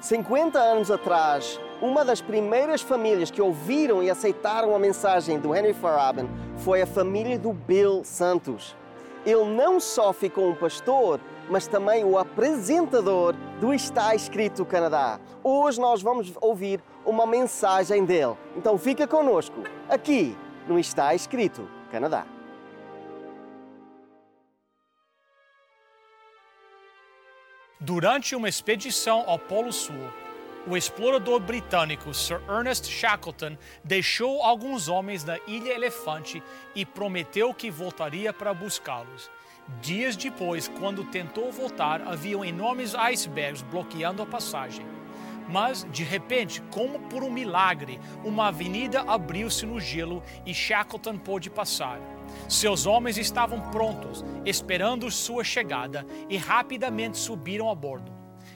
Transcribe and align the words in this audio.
50 0.00 0.58
anos 0.58 0.90
atrás, 0.90 1.60
uma 1.82 2.04
das 2.04 2.20
primeiras 2.20 2.80
famílias 2.80 3.30
que 3.30 3.42
ouviram 3.42 4.02
e 4.02 4.08
aceitaram 4.08 4.74
a 4.74 4.78
mensagem 4.78 5.40
do 5.40 5.54
Henry 5.54 5.74
Faraben 5.74 6.28
foi 6.58 6.82
a 6.82 6.86
família 6.86 7.36
do 7.36 7.52
Bill 7.52 8.02
Santos. 8.04 8.76
Ele 9.26 9.44
não 9.44 9.80
só 9.80 10.12
ficou 10.12 10.50
um 10.50 10.54
pastor, 10.54 11.20
mas 11.50 11.66
também 11.66 12.04
o 12.04 12.16
apresentador 12.16 13.34
do 13.60 13.74
Está 13.74 14.14
Escrito 14.14 14.64
Canadá. 14.64 15.18
Hoje 15.42 15.80
nós 15.80 16.00
vamos 16.00 16.32
ouvir 16.40 16.80
uma 17.04 17.26
mensagem 17.26 18.04
dele. 18.04 18.36
Então 18.56 18.78
fica 18.78 19.06
conosco, 19.06 19.64
aqui 19.88 20.36
no 20.68 20.78
Está 20.78 21.12
Escrito 21.12 21.68
Canadá. 21.90 22.24
Durante 27.80 28.34
uma 28.34 28.48
expedição 28.48 29.22
ao 29.28 29.38
Polo 29.38 29.72
Sul, 29.72 30.10
o 30.66 30.76
explorador 30.76 31.38
britânico 31.38 32.12
Sir 32.12 32.40
Ernest 32.48 32.90
Shackleton 32.90 33.56
deixou 33.84 34.42
alguns 34.42 34.88
homens 34.88 35.22
na 35.22 35.38
Ilha 35.46 35.74
Elefante 35.74 36.42
e 36.74 36.84
prometeu 36.84 37.54
que 37.54 37.70
voltaria 37.70 38.32
para 38.32 38.52
buscá-los. 38.52 39.30
Dias 39.80 40.16
depois, 40.16 40.66
quando 40.66 41.04
tentou 41.04 41.52
voltar, 41.52 42.02
haviam 42.02 42.44
enormes 42.44 42.96
icebergs 42.96 43.62
bloqueando 43.62 44.22
a 44.22 44.26
passagem. 44.26 44.84
Mas, 45.48 45.86
de 45.90 46.04
repente, 46.04 46.60
como 46.70 46.98
por 47.08 47.24
um 47.24 47.30
milagre, 47.30 47.98
uma 48.22 48.48
avenida 48.48 49.00
abriu-se 49.00 49.64
no 49.64 49.80
gelo 49.80 50.22
e 50.44 50.52
Shackleton 50.52 51.16
pôde 51.16 51.48
passar. 51.48 51.98
Seus 52.48 52.84
homens 52.84 53.16
estavam 53.16 53.70
prontos, 53.70 54.24
esperando 54.44 55.10
sua 55.10 55.42
chegada, 55.42 56.06
e 56.28 56.36
rapidamente 56.36 57.16
subiram 57.16 57.70
a 57.70 57.74
bordo. 57.74 58.12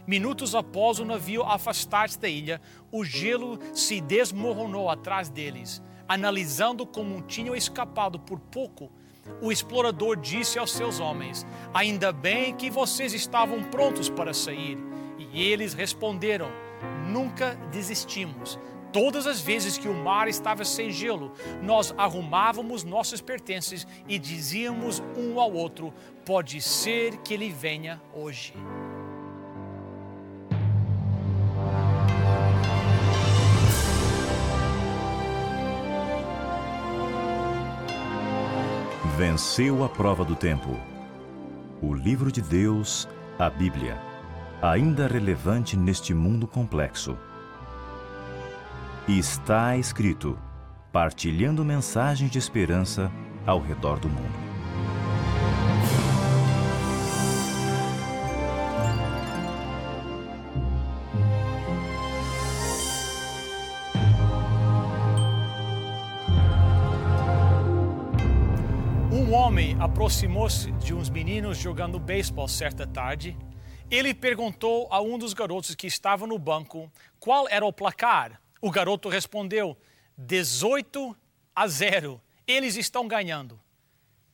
Minutos 0.07 0.55
após 0.55 0.99
o 0.99 1.05
navio 1.05 1.43
afastar-se 1.43 2.19
da 2.19 2.29
ilha, 2.29 2.61
o 2.91 3.05
gelo 3.05 3.59
se 3.73 4.01
desmoronou 4.01 4.91
atrás 4.91 5.29
deles. 5.29 5.83
Analisando 6.09 6.85
como 6.85 7.23
tinham 7.23 7.55
escapado 7.55 8.19
por 8.19 8.39
pouco, 8.39 8.91
o 9.41 9.53
explorador 9.53 10.17
disse 10.17 10.59
aos 10.59 10.73
seus 10.73 10.99
homens: 10.99 11.47
Ainda 11.73 12.13
bem 12.13 12.55
que 12.55 12.69
vocês 12.69 13.15
estavam 13.15 13.63
prontos 13.63 14.11
para 14.11 14.35
sair. 14.35 14.77
E 15.19 15.43
eles 15.43 15.73
responderam: 15.73 16.51
Nunca 17.13 17.55
desistimos. 17.71 18.59
Todas 18.91 19.27
as 19.27 19.39
vezes 19.39 19.77
que 19.77 19.89
o 19.89 19.95
mar 19.95 20.29
estava 20.29 20.65
sem 20.65 20.91
gelo, 20.91 21.33
nós 21.63 21.95
arrumávamos 21.99 22.85
nossos 22.85 23.21
pertences 23.21 23.87
e 24.09 24.19
dizíamos 24.19 25.03
um 25.17 25.39
ao 25.39 25.53
outro: 25.53 25.93
Pode 26.25 26.61
ser 26.63 27.19
que 27.19 27.35
ele 27.35 27.51
venha 27.51 28.01
hoje. 28.15 28.55
Venceu 39.19 39.85
a 39.85 39.89
prova 39.89 40.25
do 40.25 40.35
tempo. 40.35 40.71
O 41.83 41.93
livro 41.93 42.33
de 42.33 42.41
Deus, 42.41 43.07
a 43.39 43.51
Bíblia, 43.51 44.12
ainda 44.63 45.09
relevante 45.09 45.77
neste 45.77 46.15
mundo 46.15 46.47
complexo. 46.47 47.19
E 49.09 49.19
está 49.19 49.77
escrito, 49.77 50.39
partilhando 50.93 51.65
mensagens 51.65 52.31
de 52.31 52.39
esperança 52.39 53.11
ao 53.45 53.61
redor 53.61 53.99
do 53.99 54.09
mundo. 54.09 54.53
Um 69.11 69.33
homem 69.35 69.77
aproximou-se 69.81 70.71
de 70.73 70.95
uns 70.95 71.11
meninos 71.11 71.59
jogando 71.59 71.99
beisebol 71.99 72.47
certa 72.47 72.87
tarde. 72.87 73.37
Ele 73.93 74.15
perguntou 74.15 74.89
a 74.91 75.03
um 75.03 75.19
dos 75.19 75.35
garotos 75.35 75.75
que 75.75 75.87
estava 75.87 76.27
no 76.27 76.39
banco 76.39 76.91
qual 77.21 77.47
era 77.51 77.67
o 77.67 77.71
placar. 77.71 78.41
O 78.59 78.71
garoto 78.71 79.07
respondeu: 79.11 79.77
18 80.17 81.15
a 81.55 81.69
0. 81.69 82.19
Eles 82.47 82.77
estão 82.77 83.07
ganhando. 83.07 83.61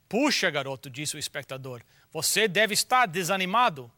Puxa, 0.09 0.49
garoto, 0.49 0.89
disse 0.89 1.17
o 1.17 1.19
espectador, 1.19 1.83
você 2.13 2.47
deve 2.47 2.73
estar 2.73 3.07
desanimado. 3.07 3.91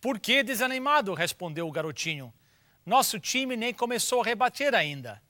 Por 0.00 0.18
que 0.18 0.42
desanimado? 0.42 1.14
respondeu 1.14 1.68
o 1.68 1.72
garotinho. 1.72 2.34
Nosso 2.84 3.20
time 3.20 3.56
nem 3.56 3.72
começou 3.72 4.20
a 4.20 4.24
rebater 4.24 4.74
ainda. 4.74 5.22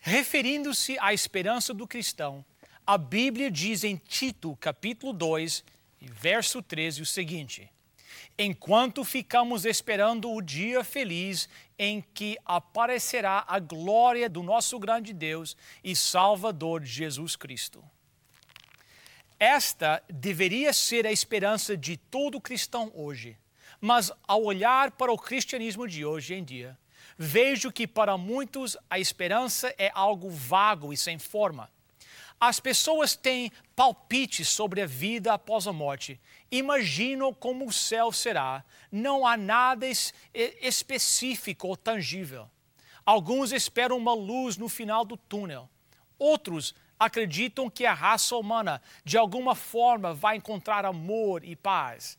Referindo-se 0.00 0.98
à 0.98 1.14
esperança 1.14 1.72
do 1.72 1.86
cristão, 1.86 2.44
a 2.84 2.98
Bíblia 2.98 3.48
diz 3.52 3.84
em 3.84 3.94
Tito, 3.96 4.56
capítulo 4.56 5.12
2, 5.12 5.64
verso 6.00 6.60
13, 6.60 7.02
o 7.02 7.06
seguinte: 7.06 7.70
Enquanto 8.38 9.04
ficamos 9.04 9.64
esperando 9.64 10.30
o 10.30 10.40
dia 10.40 10.82
feliz 10.82 11.48
em 11.78 12.04
que 12.14 12.38
aparecerá 12.44 13.44
a 13.46 13.58
glória 13.58 14.28
do 14.28 14.42
nosso 14.42 14.78
grande 14.78 15.12
Deus 15.12 15.56
e 15.82 15.96
Salvador 15.96 16.84
Jesus 16.84 17.36
Cristo. 17.36 17.82
Esta 19.38 20.02
deveria 20.08 20.72
ser 20.72 21.06
a 21.06 21.10
esperança 21.10 21.76
de 21.76 21.96
todo 21.96 22.40
cristão 22.40 22.92
hoje. 22.94 23.36
Mas 23.80 24.12
ao 24.28 24.44
olhar 24.44 24.92
para 24.92 25.12
o 25.12 25.18
cristianismo 25.18 25.88
de 25.88 26.04
hoje 26.04 26.34
em 26.34 26.44
dia, 26.44 26.78
vejo 27.18 27.72
que 27.72 27.84
para 27.84 28.16
muitos 28.16 28.76
a 28.88 29.00
esperança 29.00 29.74
é 29.76 29.90
algo 29.92 30.30
vago 30.30 30.92
e 30.92 30.96
sem 30.96 31.18
forma. 31.18 31.68
As 32.44 32.58
pessoas 32.58 33.14
têm 33.14 33.52
palpites 33.76 34.48
sobre 34.48 34.82
a 34.82 34.86
vida 34.86 35.32
após 35.32 35.68
a 35.68 35.72
morte, 35.72 36.20
imaginam 36.50 37.32
como 37.32 37.64
o 37.64 37.72
céu 37.72 38.10
será, 38.10 38.64
não 38.90 39.24
há 39.24 39.36
nada 39.36 39.86
específico 40.60 41.68
ou 41.68 41.76
tangível. 41.76 42.50
Alguns 43.06 43.52
esperam 43.52 43.96
uma 43.96 44.12
luz 44.12 44.56
no 44.56 44.68
final 44.68 45.04
do 45.04 45.16
túnel, 45.16 45.70
outros 46.18 46.74
acreditam 46.98 47.70
que 47.70 47.86
a 47.86 47.94
raça 47.94 48.34
humana, 48.36 48.82
de 49.04 49.16
alguma 49.16 49.54
forma, 49.54 50.12
vai 50.12 50.38
encontrar 50.38 50.84
amor 50.84 51.44
e 51.44 51.54
paz. 51.54 52.18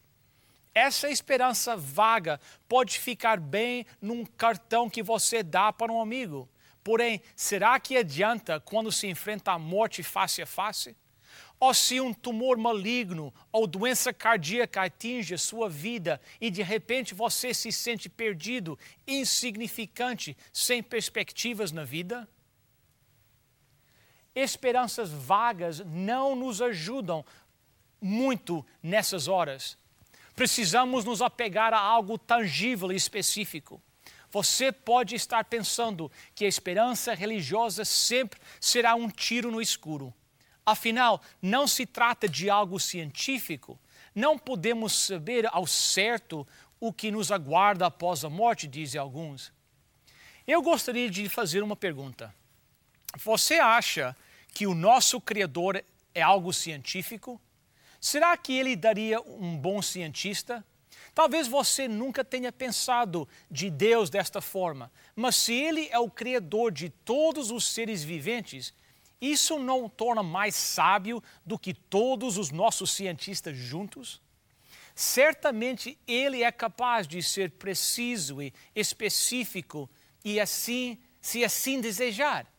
Essa 0.74 1.10
esperança 1.10 1.76
vaga 1.76 2.40
pode 2.70 2.98
ficar 2.98 3.42
bem 3.42 3.86
num 4.02 4.24
cartão 4.24 4.90
que 4.90 5.04
você 5.04 5.44
dá 5.44 5.74
para 5.74 5.92
um 5.92 6.00
amigo. 6.00 6.48
Porém, 6.84 7.22
será 7.36 7.80
que 7.80 7.96
adianta 7.96 8.60
quando 8.60 8.92
se 8.92 9.08
enfrenta 9.08 9.52
a 9.52 9.60
morte 9.60 10.04
face 10.04 10.42
a 10.42 10.46
face? 10.46 10.96
Ou 11.60 11.74
se 11.74 12.02
um 12.02 12.14
tumor 12.14 12.58
maligno 12.58 13.34
ou 13.50 13.66
doença 13.66 14.12
cardíaca 14.12 14.84
atinge 14.84 15.34
a 15.34 15.38
sua 15.38 15.70
vida 15.70 16.20
e 16.42 16.52
de 16.52 16.62
repente 16.62 17.14
você 17.14 17.54
se 17.54 17.72
sente 17.72 18.10
perdido, 18.10 18.78
insignificante, 19.08 20.36
sem 20.52 20.84
perspectivas 20.84 21.72
na 21.72 21.86
vida? 21.86 22.28
Esperanças 24.36 25.10
vagas 25.10 25.80
não 25.86 26.36
nos 26.36 26.62
ajudam 26.62 27.24
muito 28.02 28.66
nessas 28.82 29.30
horas. 29.30 29.78
Precisamos 30.36 31.06
nos 31.06 31.22
apegar 31.22 31.74
a 31.74 31.80
algo 31.80 32.18
tangível 32.18 32.92
e 32.92 32.96
específico. 32.96 33.82
Você 34.34 34.72
pode 34.72 35.14
estar 35.14 35.46
pensando 35.46 36.12
que 36.34 36.44
a 36.44 36.48
esperança 36.48 37.14
religiosa 37.14 37.86
sempre 37.86 38.42
será 38.60 38.96
um 38.96 39.08
tiro 39.08 39.52
no 39.52 39.62
escuro. 39.62 40.12
Afinal, 40.66 41.22
não 41.40 41.68
se 41.68 41.86
trata 41.86 42.28
de 42.28 42.50
algo 42.50 42.80
científico. 42.80 43.80
Não 44.16 44.36
podemos 44.36 44.92
saber 44.92 45.48
ao 45.52 45.68
certo 45.68 46.48
o 46.80 46.92
que 46.92 47.12
nos 47.12 47.32
aguarda 47.32 47.86
após 47.86 48.26
a 48.26 48.30
morte, 48.30 48.68
dizem 48.68 49.00
alguns. 49.00 49.54
Eu 50.48 50.64
gostaria 50.64 51.12
de 51.12 51.30
fazer 51.30 51.62
uma 51.62 51.76
pergunta. 51.76 52.34
Você 53.24 53.60
acha 53.60 54.18
que 54.52 54.66
o 54.66 54.74
nosso 54.74 55.22
Criador 55.22 55.86
é 56.16 56.24
algo 56.24 56.52
científico? 56.52 57.40
Será 58.02 58.36
que 58.36 58.52
ele 58.52 58.76
daria 58.76 59.22
um 59.22 59.56
bom 59.56 59.80
cientista? 59.80 60.66
Talvez 61.14 61.48
você 61.48 61.88
nunca 61.88 62.24
tenha 62.24 62.52
pensado 62.52 63.28
de 63.50 63.70
Deus 63.70 64.10
desta 64.10 64.42
forma, 64.42 64.92
mas 65.16 65.36
se 65.36 65.54
Ele 65.54 65.88
é 65.92 66.00
o 66.00 66.10
Criador 66.10 66.72
de 66.72 66.90
todos 66.90 67.52
os 67.52 67.66
seres 67.66 68.04
viventes, 68.04 68.74
isso 69.22 69.60
não 69.60 69.86
o 69.86 69.90
torna 69.90 70.24
mais 70.24 70.56
sábio 70.56 71.24
do 71.46 71.58
que 71.58 71.74
todos 71.74 72.38
os 72.38 72.50
nossos 72.50 72.92
cientistas 72.92 73.56
juntos? 73.56 74.22
Certamente 74.96 75.98
Ele 76.08 76.44
é 76.44 76.52
capaz 76.52 77.08
de 77.08 77.22
ser 77.22 77.52
preciso 77.52 78.42
e 78.42 78.52
específico 78.76 79.90
e 80.26 80.40
assim, 80.40 80.98
se 81.22 81.44
assim 81.44 81.80
desejar. 81.80 82.52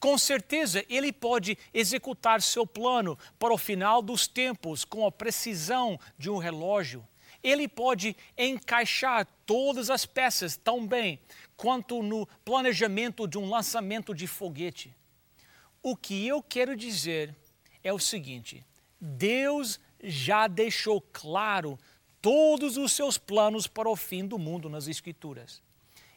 Com 0.00 0.18
certeza, 0.18 0.84
ele 0.88 1.10
pode 1.10 1.56
executar 1.72 2.42
seu 2.42 2.66
plano 2.66 3.18
para 3.38 3.54
o 3.54 3.58
final 3.58 4.02
dos 4.02 4.26
tempos 4.26 4.84
com 4.84 5.06
a 5.06 5.10
precisão 5.10 5.98
de 6.18 6.28
um 6.28 6.36
relógio. 6.36 7.06
Ele 7.44 7.68
pode 7.68 8.16
encaixar 8.38 9.26
todas 9.44 9.90
as 9.90 10.06
peças 10.06 10.56
tão 10.56 10.86
bem 10.86 11.20
quanto 11.56 12.02
no 12.02 12.26
planejamento 12.44 13.28
de 13.28 13.36
um 13.36 13.48
lançamento 13.48 14.14
de 14.14 14.26
foguete. 14.26 14.96
O 15.82 15.94
que 15.94 16.26
eu 16.26 16.42
quero 16.42 16.74
dizer 16.74 17.36
é 17.82 17.92
o 17.92 17.98
seguinte: 17.98 18.64
Deus 18.98 19.78
já 20.02 20.48
deixou 20.48 21.02
claro 21.12 21.78
todos 22.22 22.78
os 22.78 22.92
seus 22.92 23.18
planos 23.18 23.66
para 23.66 23.90
o 23.90 23.94
fim 23.94 24.26
do 24.26 24.38
mundo 24.38 24.70
nas 24.70 24.88
Escrituras. 24.88 25.62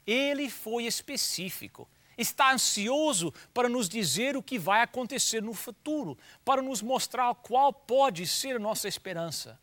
Ele 0.05 0.49
foi 0.49 0.85
específico 0.85 1.85
está 2.17 2.51
ansioso 2.51 3.31
para 3.53 3.69
nos 3.69 3.87
dizer 3.87 4.35
o 4.35 4.41
que 4.41 4.57
vai 4.57 4.81
acontecer 4.81 5.41
no 5.41 5.53
futuro, 5.53 6.17
para 6.43 6.61
nos 6.61 6.81
mostrar 6.81 7.33
qual 7.35 7.71
pode 7.71 8.25
ser 8.25 8.55
a 8.55 8.59
nossa 8.59 8.87
esperança. 8.87 9.59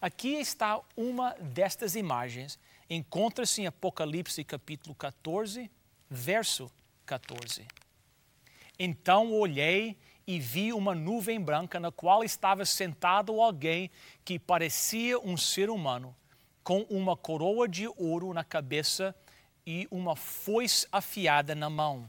Aqui 0.00 0.34
está 0.34 0.80
uma 0.96 1.34
destas 1.40 1.96
imagens. 1.96 2.56
Encontra-se 2.88 3.62
em 3.62 3.66
Apocalipse 3.66 4.44
capítulo 4.44 4.94
14, 4.94 5.68
verso 6.08 6.70
14. 7.04 7.66
Então 8.78 9.32
olhei 9.32 9.98
e 10.24 10.38
vi 10.38 10.72
uma 10.72 10.94
nuvem 10.94 11.40
branca 11.40 11.80
na 11.80 11.90
qual 11.90 12.22
estava 12.22 12.64
sentado 12.64 13.40
alguém 13.40 13.90
que 14.24 14.38
parecia 14.38 15.18
um 15.18 15.36
ser 15.36 15.68
humano, 15.68 16.14
com 16.62 16.82
uma 16.82 17.16
coroa 17.16 17.66
de 17.66 17.88
ouro 17.96 18.32
na 18.32 18.44
cabeça 18.44 19.12
e 19.66 19.88
uma 19.90 20.14
foice 20.14 20.86
afiada 20.92 21.56
na 21.56 21.68
mão. 21.68 22.08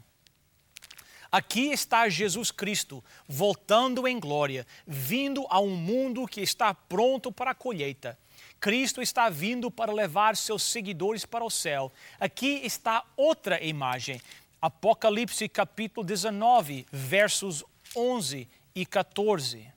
Aqui 1.31 1.71
está 1.71 2.09
Jesus 2.09 2.49
Cristo, 2.49 3.03
voltando 3.27 4.07
em 4.07 4.19
glória, 4.19 4.65
vindo 4.87 5.45
a 5.49 5.59
um 5.59 5.75
mundo 5.75 6.25
que 6.25 6.41
está 6.41 6.73
pronto 6.73 7.31
para 7.31 7.51
a 7.51 7.55
colheita. 7.55 8.17
Cristo 8.59 8.99
está 8.99 9.29
vindo 9.29 9.69
para 9.69 9.93
levar 9.93 10.35
seus 10.35 10.63
seguidores 10.63 11.25
para 11.25 11.45
o 11.45 11.49
céu. 11.49 11.91
Aqui 12.19 12.61
está 12.63 13.05
outra 13.15 13.63
imagem. 13.63 14.19
Apocalipse 14.59 15.47
capítulo 15.47 16.05
19, 16.05 16.87
versos 16.91 17.63
11 17.95 18.49
e 18.73 18.85
14. 18.85 19.67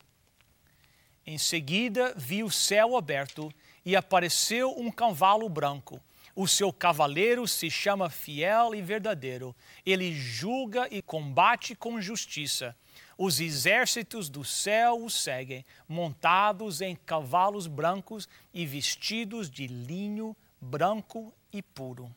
Em 1.26 1.38
seguida, 1.38 2.14
vi 2.16 2.42
o 2.42 2.50
céu 2.50 2.96
aberto 2.96 3.52
e 3.84 3.96
apareceu 3.96 4.74
um 4.78 4.90
cavalo 4.90 5.48
branco 5.48 6.00
o 6.34 6.48
seu 6.48 6.72
cavaleiro 6.72 7.46
se 7.46 7.70
chama 7.70 8.08
fiel 8.08 8.74
e 8.74 8.80
verdadeiro. 8.80 9.54
Ele 9.84 10.14
julga 10.14 10.88
e 10.90 11.02
combate 11.02 11.74
com 11.74 12.00
justiça. 12.00 12.74
Os 13.18 13.38
exércitos 13.38 14.30
do 14.30 14.42
céu 14.42 15.04
o 15.04 15.10
seguem, 15.10 15.64
montados 15.86 16.80
em 16.80 16.96
cavalos 16.96 17.66
brancos 17.66 18.26
e 18.52 18.64
vestidos 18.64 19.50
de 19.50 19.66
linho 19.66 20.34
branco 20.58 21.32
e 21.52 21.60
puro. 21.60 22.10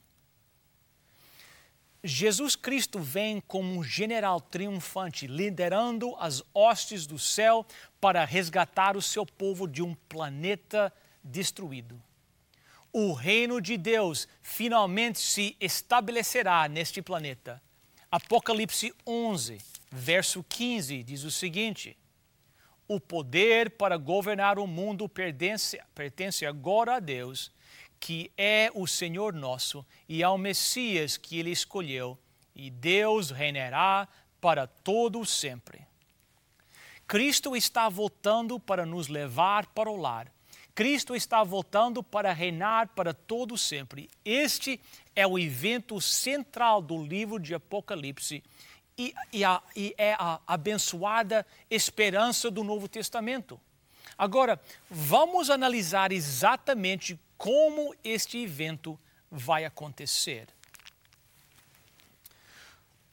Jesus 2.02 2.56
Cristo 2.56 3.00
vem 3.00 3.42
como 3.42 3.74
um 3.74 3.84
general 3.84 4.40
triunfante, 4.40 5.28
liderando 5.28 6.16
as 6.20 6.42
hostes 6.54 7.06
do 7.06 7.20
céu 7.20 7.66
para 8.00 8.24
resgatar 8.24 8.96
o 8.96 9.02
seu 9.02 9.26
povo 9.26 9.68
de 9.68 9.82
um 9.82 9.94
planeta 10.08 10.94
destruído 11.26 12.02
o 12.98 13.12
reino 13.12 13.60
de 13.60 13.76
Deus 13.76 14.26
finalmente 14.42 15.20
se 15.20 15.58
estabelecerá 15.60 16.66
neste 16.70 17.02
planeta. 17.02 17.62
Apocalipse 18.10 18.94
11, 19.06 19.58
verso 19.92 20.42
15 20.48 21.04
diz 21.04 21.26
o 21.26 21.30
seguinte: 21.30 21.98
O 22.88 22.98
poder 22.98 23.72
para 23.72 23.98
governar 23.98 24.58
o 24.58 24.66
mundo 24.66 25.10
pertence, 25.10 25.78
pertence 25.94 26.46
agora 26.46 26.96
a 26.96 27.00
Deus, 27.02 27.52
que 28.00 28.32
é 28.38 28.72
o 28.74 28.88
Senhor 28.88 29.34
nosso, 29.34 29.86
e 30.08 30.24
ao 30.24 30.38
Messias 30.38 31.18
que 31.18 31.38
ele 31.38 31.52
escolheu, 31.52 32.18
e 32.56 32.70
Deus 32.70 33.30
reinará 33.30 34.08
para 34.40 34.68
todo 34.68 35.26
sempre. 35.26 35.86
Cristo 37.06 37.58
está 37.58 37.90
voltando 37.90 38.58
para 38.58 38.86
nos 38.86 39.10
levar 39.10 39.66
para 39.74 39.92
o 39.92 39.98
lar 39.98 40.34
Cristo 40.76 41.16
está 41.16 41.42
voltando 41.42 42.04
para 42.04 42.34
reinar 42.34 42.90
para 42.90 43.14
todo 43.14 43.58
sempre. 43.58 44.10
Este 44.26 44.80
é 45.16 45.26
o 45.26 45.40
evento 45.40 46.02
central 46.02 46.82
do 46.82 47.02
livro 47.02 47.40
de 47.40 47.56
Apocalipse 47.56 48.44
e, 48.98 49.16
e, 49.32 49.46
a, 49.46 49.64
e 49.74 49.96
é 49.98 50.14
a 50.20 50.42
abençoada 50.46 51.48
esperança 51.72 52.52
do 52.52 52.62
Novo 52.62 52.90
Testamento. 52.90 53.60
Agora, 54.18 54.62
vamos 54.90 55.50
analisar 55.50 56.12
exatamente 56.12 57.18
como 57.38 57.96
este 58.04 58.38
evento 58.40 59.00
vai 59.32 59.64
acontecer. 59.64 60.48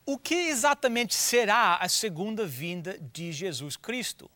O 0.05 0.19
que 0.19 0.35
exatamente 0.35 1.15
será 1.15 1.77
a 1.77 1.89
segunda 1.89 2.45
vinda 2.45 2.99
de 2.99 3.31
Jesus 3.31 3.77
Cristo? 3.77 4.29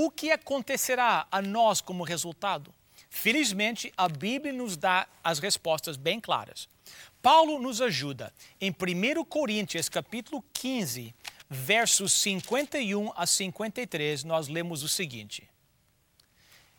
O 0.00 0.12
que 0.12 0.30
acontecerá 0.30 1.26
a 1.28 1.42
nós 1.42 1.80
como 1.80 2.04
resultado? 2.04 2.72
Felizmente, 3.10 3.92
a 3.96 4.08
Bíblia 4.08 4.52
nos 4.52 4.76
dá 4.76 5.08
as 5.24 5.40
respostas 5.40 5.96
bem 5.96 6.20
claras. 6.20 6.68
Paulo 7.20 7.58
nos 7.58 7.82
ajuda. 7.82 8.32
Em 8.60 8.70
1 8.70 9.24
Coríntios, 9.24 9.88
capítulo 9.88 10.44
15, 10.52 11.12
versos 11.50 12.12
51 12.12 13.12
a 13.16 13.26
53, 13.26 14.22
nós 14.22 14.46
lemos 14.46 14.84
o 14.84 14.88
seguinte: 14.88 15.50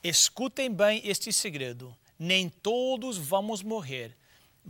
Escutem 0.01 0.71
bem 0.71 1.01
este 1.03 1.33
segredo: 1.33 1.93
nem 2.17 2.47
todos 2.47 3.17
vamos 3.17 3.61
morrer, 3.61 4.15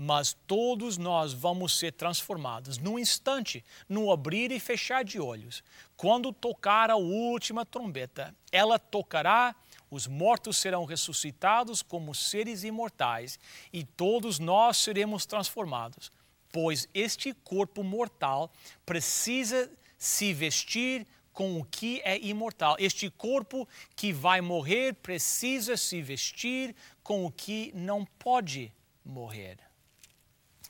mas 0.01 0.33
todos 0.47 0.97
nós 0.97 1.33
vamos 1.33 1.77
ser 1.77 1.91
transformados 1.91 2.77
num 2.77 2.97
instante, 2.97 3.65
no 3.89 4.13
abrir 4.13 4.49
e 4.49 4.57
fechar 4.57 5.03
de 5.03 5.19
olhos. 5.19 5.61
Quando 5.97 6.31
tocar 6.31 6.89
a 6.89 6.95
última 6.95 7.65
trombeta, 7.65 8.33
ela 8.49 8.79
tocará, 8.79 9.53
os 9.91 10.07
mortos 10.07 10.55
serão 10.55 10.85
ressuscitados 10.85 11.81
como 11.81 12.15
seres 12.15 12.63
imortais 12.63 13.37
e 13.73 13.83
todos 13.83 14.39
nós 14.39 14.77
seremos 14.77 15.25
transformados, 15.25 16.13
pois 16.49 16.87
este 16.93 17.33
corpo 17.33 17.83
mortal 17.83 18.49
precisa 18.85 19.69
se 19.97 20.31
vestir 20.33 21.05
com 21.33 21.59
o 21.59 21.65
que 21.65 21.99
é 22.05 22.17
imortal. 22.17 22.77
Este 22.79 23.09
corpo 23.09 23.67
que 23.97 24.13
vai 24.13 24.39
morrer 24.39 24.93
precisa 24.93 25.75
se 25.75 26.01
vestir 26.01 26.73
com 27.03 27.25
o 27.25 27.31
que 27.31 27.73
não 27.75 28.05
pode 28.05 28.71
morrer. 29.03 29.68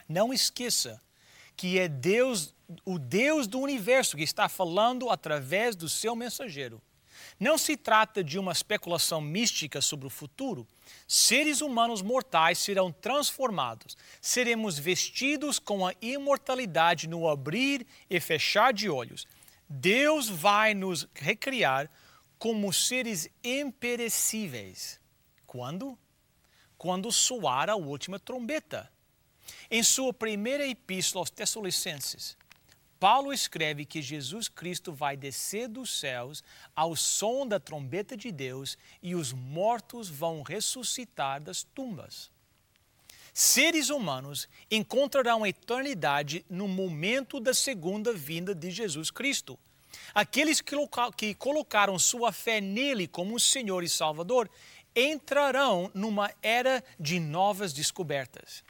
Não 0.09 0.33
esqueça 0.33 0.99
que 1.55 1.77
é 1.77 1.87
Deus, 1.87 2.55
o 2.83 2.97
Deus 2.97 3.45
do 3.45 3.59
universo, 3.59 4.17
que 4.17 4.23
está 4.23 4.49
falando 4.49 5.09
através 5.09 5.75
do 5.75 5.87
seu 5.87 6.15
mensageiro. 6.15 6.81
Não 7.39 7.57
se 7.57 7.77
trata 7.77 8.23
de 8.23 8.39
uma 8.39 8.51
especulação 8.51 9.21
mística 9.21 9.81
sobre 9.81 10.07
o 10.07 10.09
futuro. 10.09 10.67
Seres 11.07 11.61
humanos 11.61 12.01
mortais 12.01 12.57
serão 12.57 12.91
transformados. 12.91 13.97
Seremos 14.21 14.79
vestidos 14.79 15.59
com 15.59 15.85
a 15.85 15.93
imortalidade 16.01 17.07
no 17.07 17.27
abrir 17.27 17.85
e 18.09 18.19
fechar 18.19 18.73
de 18.73 18.89
olhos. 18.89 19.27
Deus 19.69 20.27
vai 20.29 20.73
nos 20.73 21.07
recriar 21.13 21.89
como 22.37 22.71
seres 22.73 23.29
imperecíveis. 23.43 24.99
Quando? 25.45 25.99
Quando 26.77 27.11
soar 27.11 27.69
a 27.69 27.75
última 27.75 28.17
trombeta. 28.17 28.89
Em 29.69 29.83
sua 29.83 30.13
primeira 30.13 30.67
epístola 30.67 31.21
aos 31.21 31.29
Tessalonicenses, 31.29 32.37
Paulo 32.99 33.31
escreve 33.31 33.85
que 33.85 34.01
Jesus 34.01 34.49
Cristo 34.49 34.91
vai 34.91 35.15
descer 35.15 35.69
dos 35.69 35.99
céus 35.99 36.43
ao 36.75 36.95
som 36.95 37.47
da 37.47 37.59
trombeta 37.59 38.17
de 38.17 38.29
Deus 38.29 38.77
e 39.01 39.15
os 39.15 39.31
mortos 39.31 40.09
vão 40.09 40.41
ressuscitar 40.41 41.41
das 41.41 41.63
tumbas. 41.63 42.29
Seres 43.33 43.89
humanos 43.89 44.49
encontrarão 44.69 45.45
a 45.45 45.49
eternidade 45.49 46.45
no 46.49 46.67
momento 46.67 47.39
da 47.39 47.53
segunda 47.53 48.11
vinda 48.11 48.53
de 48.53 48.69
Jesus 48.69 49.09
Cristo. 49.09 49.57
Aqueles 50.13 50.61
que 50.61 51.33
colocaram 51.35 51.97
sua 51.97 52.33
fé 52.33 52.59
nele 52.59 53.07
como 53.07 53.39
Senhor 53.39 53.81
e 53.81 53.87
Salvador 53.87 54.49
entrarão 54.93 55.89
numa 55.93 56.31
era 56.41 56.83
de 56.99 57.19
novas 57.19 57.71
descobertas. 57.71 58.63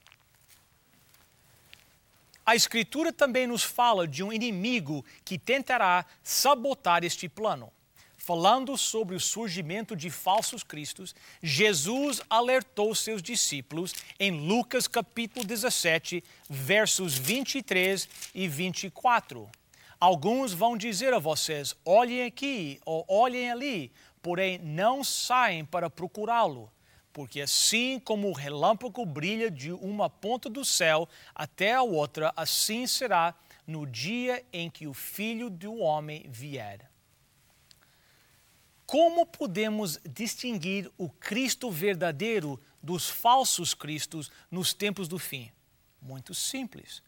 A 2.50 2.56
Escritura 2.56 3.14
também 3.14 3.46
nos 3.46 3.64
fala 3.64 4.08
de 4.08 4.24
um 4.24 4.34
inimigo 4.34 5.06
que 5.24 5.38
tentará 5.38 6.04
sabotar 6.24 7.04
este 7.04 7.30
plano. 7.30 7.72
Falando 8.18 8.76
sobre 8.76 9.16
o 9.16 9.20
surgimento 9.20 9.96
de 9.96 10.10
falsos 10.10 10.64
cristos, 10.64 11.14
Jesus 11.44 12.24
alertou 12.28 12.96
seus 12.96 13.22
discípulos 13.22 13.94
em 14.20 14.32
Lucas 14.32 14.88
capítulo 14.88 15.46
17, 15.46 16.24
versos 16.50 17.16
23 17.16 18.10
e 18.34 18.48
24. 18.48 19.48
Alguns 20.00 20.52
vão 20.52 20.76
dizer 20.76 21.14
a 21.14 21.20
vocês: 21.20 21.76
olhem 21.86 22.24
aqui 22.24 22.80
ou 22.84 23.06
olhem 23.08 23.52
ali, 23.52 23.92
porém 24.24 24.58
não 24.58 25.04
saem 25.04 25.64
para 25.64 25.88
procurá-lo. 25.88 26.68
Porque 27.12 27.42
assim 27.42 28.00
como 28.00 28.30
o 28.30 28.34
relâmpago 28.34 29.06
brilha 29.06 29.50
de 29.50 29.72
uma 29.72 30.10
ponta 30.10 30.50
do 30.50 30.64
céu 30.64 31.08
até 31.34 31.74
a 31.74 31.82
outra, 31.82 32.32
assim 32.36 32.86
será 32.86 33.34
no 33.66 33.86
dia 33.86 34.44
em 34.52 34.70
que 34.70 34.88
o 34.88 34.94
Filho 34.94 35.50
do 35.50 35.76
Homem 35.78 36.26
vier. 36.30 36.90
Como 38.86 39.26
podemos 39.26 40.00
distinguir 40.04 40.92
o 40.98 41.10
Cristo 41.10 41.70
verdadeiro 41.70 42.60
dos 42.82 43.08
falsos 43.08 43.76
cristos 43.76 44.32
nos 44.50 44.74
tempos 44.74 45.08
do 45.08 45.20
fim? 45.20 45.52
Muito 46.02 46.34
simples. 46.34 47.04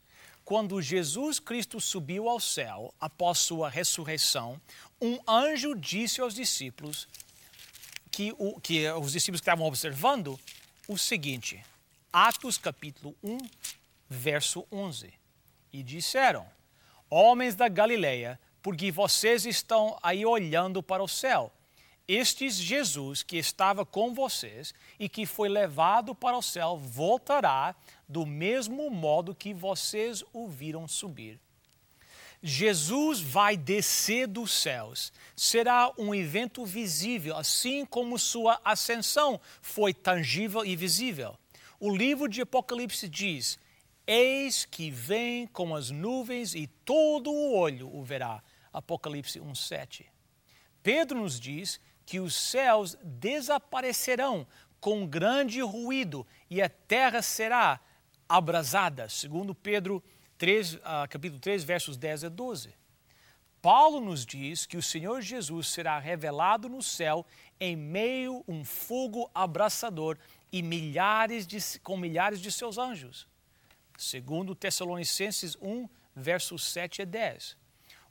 Quando 0.46 0.82
Jesus 0.82 1.40
Cristo 1.40 1.80
subiu 1.80 2.30
ao 2.30 2.40
céu 2.40 2.94
após 3.00 3.40
sua 3.40 3.70
ressurreição, 3.70 4.62
um 5.02 5.18
anjo 5.28 5.74
disse 5.74 6.22
aos 6.22 6.36
discípulos 6.36 7.08
que, 8.12 8.34
o, 8.38 8.60
que 8.60 8.90
os 8.92 9.14
discípulos 9.14 9.40
estavam 9.40 9.66
observando 9.66 10.40
o 10.88 10.98
seguinte: 10.98 11.64
Atos 12.12 12.58
capítulo 12.58 13.16
1, 13.24 13.38
verso 14.10 14.66
11. 14.72 15.14
E 15.72 15.82
disseram: 15.82 16.46
Homens 17.10 17.56
da 17.56 17.68
Galileia, 17.68 18.40
porque 18.62 18.92
vocês 18.92 19.46
estão 19.46 19.98
aí 20.04 20.26
olhando 20.26 20.84
para 20.84 21.02
o 21.02 21.08
céu 21.08 21.52
este 22.14 22.50
Jesus 22.50 23.24
que 23.24 23.38
estava 23.38 23.86
com 23.86 24.14
vocês 24.14 24.74
e 25.00 25.08
que 25.08 25.26
foi 25.26 25.48
levado 25.48 26.14
para 26.14 26.38
o 26.38 26.42
céu 26.42 26.78
voltará 26.78 27.74
do 28.06 28.26
mesmo 28.26 28.90
modo 28.90 29.34
que 29.34 29.54
vocês 29.54 30.22
o 30.34 30.48
viram 30.48 30.90
subir. 30.90 31.40
Jesus 32.42 33.22
vai 33.22 33.56
descer 33.56 34.28
dos 34.28 34.52
céus. 34.52 35.14
Será 35.36 35.92
um 35.98 36.14
evento 36.14 36.66
visível, 36.66 37.38
assim 37.38 37.86
como 37.86 38.18
sua 38.18 38.60
ascensão 38.66 39.40
foi 39.62 39.94
tangível 39.94 40.66
e 40.66 40.76
visível. 40.76 41.38
O 41.80 41.96
livro 41.96 42.28
de 42.28 42.42
Apocalipse 42.42 43.08
diz: 43.08 43.60
Eis 44.08 44.66
que 44.66 44.90
vem 44.90 45.46
com 45.48 45.76
as 45.76 45.92
nuvens 45.92 46.56
e 46.56 46.66
todo 46.66 47.32
o 47.32 47.56
olho 47.56 47.94
o 47.96 48.04
verá. 48.04 48.44
Apocalipse 48.74 49.40
1:7. 49.40 50.06
Pedro 50.82 51.20
nos 51.20 51.40
diz 51.40 51.80
que 52.06 52.20
os 52.20 52.34
céus 52.36 52.98
desaparecerão 53.04 54.48
com 54.80 55.06
grande 55.06 55.62
ruído 55.62 56.26
e 56.50 56.62
a 56.62 56.68
terra 56.68 57.22
será 57.22 57.80
abrasada, 58.28 59.08
segundo 59.10 59.54
Pedro 59.54 60.04
3, 60.42 60.74
uh, 60.74 60.80
ah, 60.84 61.08
capítulo 61.08 61.40
3, 61.40 61.64
versos 61.64 61.98
10 61.98 62.24
a 62.24 62.30
12. 62.30 62.74
Paulo 63.62 64.02
nos 64.02 64.26
diz 64.26 64.66
que 64.66 64.76
o 64.76 64.82
Senhor 64.82 65.22
Jesus 65.22 65.68
será 65.68 66.00
revelado 66.00 66.68
no 66.68 66.82
céu 66.82 67.24
em 67.60 67.76
meio 67.76 68.44
a 68.48 68.52
um 68.52 68.66
fogo 68.66 69.30
abraçador 69.36 70.18
e 70.52 70.64
milhares 70.64 71.46
de, 71.46 71.60
com 71.82 71.96
milhares 71.96 72.42
de 72.42 72.52
seus 72.52 72.80
anjos. 72.80 73.28
Segundo 73.96 74.56
Tessalonicenses 74.56 75.56
1, 75.62 75.88
versos 76.16 76.64
7 76.64 77.04
a 77.04 77.06
10. 77.06 77.56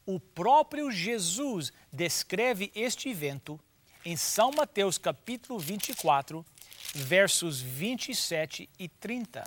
O 0.07 0.21
próprio 0.21 0.89
Jesus 0.93 1.73
descreve 1.93 2.71
este 2.77 3.09
evento 3.09 3.59
em 4.05 4.17
São 4.17 4.53
Mateus 4.53 4.99
capítulo 4.99 5.59
24, 5.59 6.47
versos 6.95 7.61
27 7.61 8.71
e 8.79 8.89
30. 8.89 9.43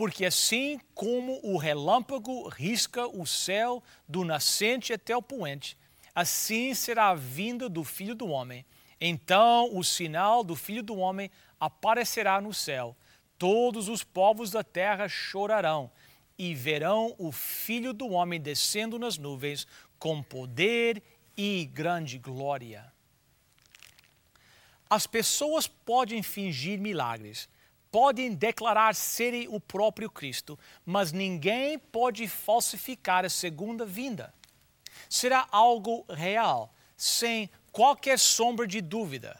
Porque 0.00 0.24
assim 0.24 0.80
como 0.94 1.38
o 1.42 1.58
relâmpago 1.58 2.48
risca 2.48 3.06
o 3.06 3.26
céu 3.26 3.82
do 4.08 4.24
nascente 4.24 4.94
até 4.94 5.14
o 5.14 5.20
poente, 5.20 5.76
assim 6.14 6.72
será 6.72 7.10
a 7.10 7.14
vinda 7.14 7.68
do 7.68 7.84
Filho 7.84 8.14
do 8.14 8.26
Homem. 8.26 8.64
Então 8.98 9.76
o 9.76 9.84
sinal 9.84 10.42
do 10.42 10.56
Filho 10.56 10.82
do 10.82 10.96
Homem 10.96 11.30
aparecerá 11.60 12.40
no 12.40 12.54
céu. 12.54 12.96
Todos 13.36 13.90
os 13.90 14.02
povos 14.02 14.50
da 14.50 14.64
terra 14.64 15.06
chorarão 15.06 15.90
e 16.38 16.54
verão 16.54 17.14
o 17.18 17.30
Filho 17.30 17.92
do 17.92 18.08
Homem 18.08 18.40
descendo 18.40 18.98
nas 18.98 19.18
nuvens 19.18 19.66
com 19.98 20.22
poder 20.22 21.02
e 21.36 21.66
grande 21.74 22.16
glória. 22.16 22.90
As 24.88 25.06
pessoas 25.06 25.66
podem 25.66 26.22
fingir 26.22 26.80
milagres, 26.80 27.50
podem 27.90 28.34
declarar 28.34 28.94
serem 28.94 29.48
o 29.48 29.58
próprio 29.60 30.10
Cristo, 30.10 30.58
mas 30.84 31.12
ninguém 31.12 31.78
pode 31.78 32.28
falsificar 32.28 33.24
a 33.24 33.30
segunda 33.30 33.84
vinda. 33.84 34.32
Será 35.08 35.46
algo 35.50 36.04
real, 36.08 36.72
sem 36.96 37.50
qualquer 37.72 38.18
sombra 38.18 38.66
de 38.66 38.80
dúvida. 38.80 39.38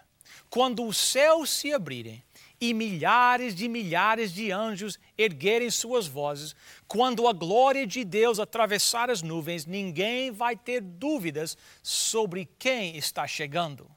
Quando 0.49 0.85
os 0.85 0.97
céus 0.97 1.51
se 1.51 1.73
abrirem 1.73 2.23
e 2.61 2.75
milhares 2.75 3.55
de 3.55 3.69
milhares 3.69 4.33
de 4.33 4.51
anjos 4.51 4.99
erguerem 5.17 5.71
suas 5.71 6.07
vozes, 6.07 6.55
quando 6.87 7.27
a 7.27 7.33
glória 7.33 7.87
de 7.87 8.05
Deus 8.05 8.39
atravessar 8.39 9.11
as 9.11 9.23
nuvens, 9.23 9.65
ninguém 9.65 10.31
vai 10.31 10.57
ter 10.57 10.81
dúvidas 10.81 11.57
sobre 11.83 12.49
quem 12.59 12.97
está 12.97 13.27
chegando. 13.27 13.91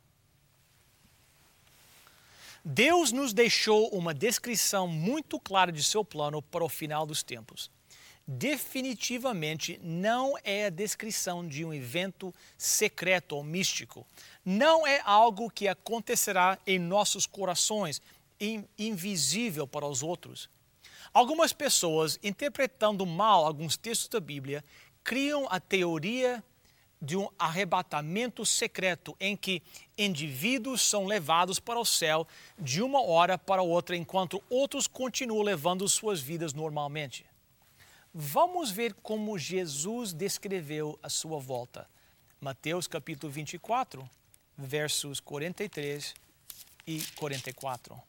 Deus 2.66 3.12
nos 3.12 3.34
deixou 3.34 3.90
uma 3.90 4.14
descrição 4.14 4.88
muito 4.88 5.38
clara 5.38 5.72
de 5.72 5.84
seu 5.84 6.04
plano 6.06 6.42
para 6.42 6.64
o 6.64 6.70
final 6.70 7.06
dos 7.06 7.22
tempos. 7.22 7.70
Definitivamente 8.26 9.78
não 9.84 10.36
é 10.46 10.68
a 10.68 10.70
descrição 10.70 11.46
de 11.46 11.66
um 11.66 11.74
evento 11.74 12.34
secreto 12.58 13.36
ou 13.36 13.44
místico. 13.44 14.08
Não 14.46 14.88
é 14.88 15.02
algo 15.04 15.50
que 15.50 15.68
acontecerá 15.68 16.58
em 16.66 16.80
nossos 16.80 17.26
corações, 17.26 18.02
invisível 18.78 19.68
para 19.68 19.86
os 19.86 20.02
outros. 20.02 20.50
Algumas 21.14 21.52
pessoas, 21.52 22.18
interpretando 22.24 23.06
mal 23.06 23.46
alguns 23.46 23.76
textos 23.76 24.08
da 24.08 24.22
Bíblia, 24.22 24.64
criam 25.04 25.46
a 25.50 25.60
teoria 25.60 26.42
de 27.04 27.18
um 27.18 27.28
arrebatamento 27.38 28.46
secreto 28.46 29.14
em 29.20 29.36
que 29.36 29.62
indivíduos 29.98 30.82
são 30.82 31.06
levados 31.06 31.60
para 31.60 31.78
o 31.78 31.84
céu 31.84 32.26
de 32.58 32.82
uma 32.82 33.04
hora 33.04 33.38
para 33.38 33.62
outra, 33.62 33.98
enquanto 33.98 34.42
outros 34.50 34.88
continuam 34.88 35.44
levando 35.44 35.88
suas 35.90 36.22
vidas 36.22 36.54
normalmente. 36.54 37.26
Vamos 38.14 38.72
ver 38.72 38.94
como 39.04 39.38
Jesus 39.38 40.14
descreveu 40.14 40.98
a 41.04 41.10
sua 41.10 41.40
volta. 41.40 41.90
Mateus 42.40 42.88
capítulo 42.88 43.34
24, 43.34 44.10
versos 44.58 45.20
43 45.20 46.14
e 46.88 47.02
44. 47.16 48.02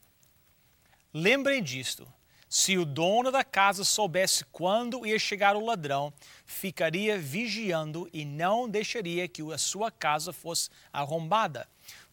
Lembrem 1.13 1.61
disto. 1.61 2.07
Se 2.47 2.77
o 2.77 2.85
dono 2.85 3.31
da 3.31 3.43
casa 3.43 3.83
soubesse 3.83 4.45
quando 4.45 5.05
ia 5.05 5.17
chegar 5.17 5.55
o 5.55 5.65
ladrão, 5.65 6.13
ficaria 6.45 7.17
vigiando 7.17 8.09
e 8.13 8.23
não 8.23 8.69
deixaria 8.69 9.27
que 9.27 9.41
a 9.51 9.57
sua 9.57 9.89
casa 9.91 10.31
fosse 10.31 10.69
arrombada. 10.93 11.67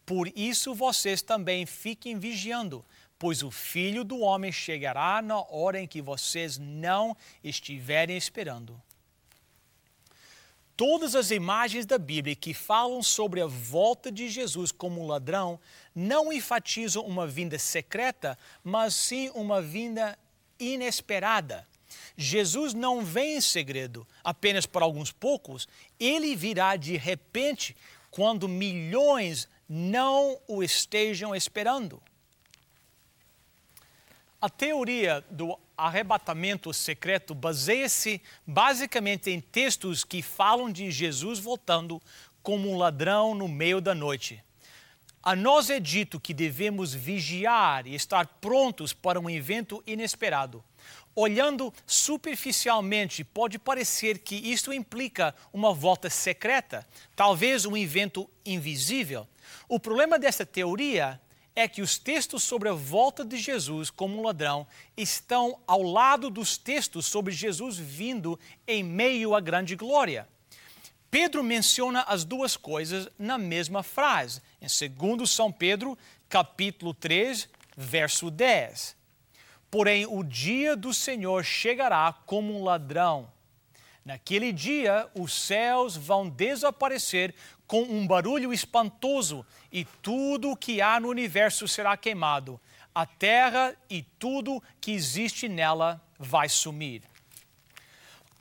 Por 0.05 0.27
isso 0.35 0.73
vocês 0.73 1.21
também 1.21 1.65
fiquem 1.65 2.19
vigiando, 2.19 2.83
pois 3.17 3.41
o 3.41 3.49
filho 3.49 4.03
do 4.03 4.19
homem 4.19 4.51
chegará 4.51 5.21
na 5.21 5.39
hora 5.39 5.79
em 5.79 5.87
que 5.87 6.01
vocês 6.01 6.57
não 6.57 7.15
estiverem 7.43 8.17
esperando. 8.17 8.81
Todas 10.75 11.15
as 11.15 11.29
imagens 11.29 11.85
da 11.85 11.99
Bíblia 11.99 12.35
que 12.35 12.51
falam 12.51 13.03
sobre 13.03 13.39
a 13.39 13.45
volta 13.45 14.11
de 14.11 14.27
Jesus 14.27 14.71
como 14.71 15.05
ladrão 15.05 15.59
não 15.93 16.33
enfatizam 16.33 17.05
uma 17.05 17.27
vinda 17.27 17.59
secreta, 17.59 18.37
mas 18.63 18.95
sim 18.95 19.29
uma 19.35 19.61
vinda 19.61 20.17
inesperada. 20.59 21.67
Jesus 22.15 22.73
não 22.73 23.03
vem 23.03 23.37
em 23.37 23.41
segredo 23.41 24.07
apenas 24.23 24.65
para 24.65 24.85
alguns 24.85 25.11
poucos, 25.11 25.67
ele 25.99 26.35
virá 26.35 26.75
de 26.75 26.97
repente 26.97 27.75
quando 28.11 28.47
milhões 28.47 29.47
não 29.67 30.39
o 30.47 30.63
estejam 30.63 31.35
esperando. 31.35 32.01
A 34.39 34.49
teoria 34.49 35.23
do 35.31 35.57
arrebatamento 35.77 36.73
secreto 36.73 37.33
baseia-se 37.33 38.21
basicamente 38.45 39.31
em 39.31 39.39
textos 39.39 40.03
que 40.03 40.21
falam 40.21 40.71
de 40.71 40.91
Jesus 40.91 41.39
voltando 41.39 42.01
como 42.43 42.69
um 42.69 42.77
ladrão 42.77 43.33
no 43.33 43.47
meio 43.47 43.79
da 43.79 43.95
noite. 43.95 44.43
A 45.25 45.37
nós 45.37 45.69
é 45.69 45.79
dito 45.79 46.19
que 46.19 46.33
devemos 46.33 46.93
vigiar 46.93 47.87
e 47.87 47.95
estar 47.95 48.27
prontos 48.41 48.91
para 48.91 49.17
um 49.17 49.29
evento 49.29 49.81
inesperado. 49.87 50.61
Olhando 51.15 51.73
superficialmente, 51.87 53.23
pode 53.23 53.57
parecer 53.57 54.19
que 54.19 54.35
isto 54.35 54.73
implica 54.73 55.33
uma 55.53 55.73
volta 55.73 56.09
secreta, 56.09 56.85
talvez 57.15 57.65
um 57.65 57.77
evento 57.77 58.29
invisível. 58.45 59.25
O 59.69 59.79
problema 59.79 60.19
dessa 60.19 60.45
teoria 60.45 61.21
é 61.55 61.69
que 61.69 61.81
os 61.81 61.97
textos 61.97 62.43
sobre 62.43 62.67
a 62.67 62.73
volta 62.73 63.23
de 63.23 63.37
Jesus 63.37 63.89
como 63.89 64.19
um 64.19 64.23
ladrão 64.23 64.67
estão 64.97 65.57
ao 65.65 65.83
lado 65.83 66.29
dos 66.29 66.57
textos 66.57 67.05
sobre 67.05 67.31
Jesus 67.31 67.77
vindo 67.77 68.37
em 68.67 68.83
meio 68.83 69.33
à 69.33 69.39
grande 69.39 69.73
glória. 69.73 70.27
Pedro 71.13 71.43
menciona 71.43 72.01
as 72.07 72.25
duas 72.25 72.57
coisas 72.57 73.07
na 73.19 73.37
mesma 73.37 73.83
frase. 73.83 74.41
Em 74.59 74.65
2 74.89 75.29
São 75.29 75.51
Pedro, 75.51 75.95
capítulo 76.27 76.91
3, 76.91 77.47
verso 77.77 78.31
10. 78.31 78.95
Porém, 79.69 80.07
o 80.07 80.23
dia 80.23 80.75
do 80.75 80.91
Senhor 80.91 81.45
chegará 81.45 82.11
como 82.25 82.57
um 82.57 82.63
ladrão. 82.63 83.29
Naquele 84.03 84.51
dia, 84.51 85.07
os 85.13 85.31
céus 85.33 85.95
vão 85.95 86.27
desaparecer 86.27 87.35
com 87.67 87.83
um 87.83 88.07
barulho 88.07 88.51
espantoso 88.51 89.45
e 89.71 89.85
tudo 90.01 90.49
o 90.49 90.57
que 90.57 90.81
há 90.81 90.99
no 90.99 91.09
universo 91.09 91.67
será 91.67 91.95
queimado. 91.95 92.59
A 92.95 93.05
terra 93.05 93.75
e 93.87 94.01
tudo 94.01 94.63
que 94.81 94.91
existe 94.91 95.47
nela 95.47 96.01
vai 96.17 96.49
sumir. 96.49 97.12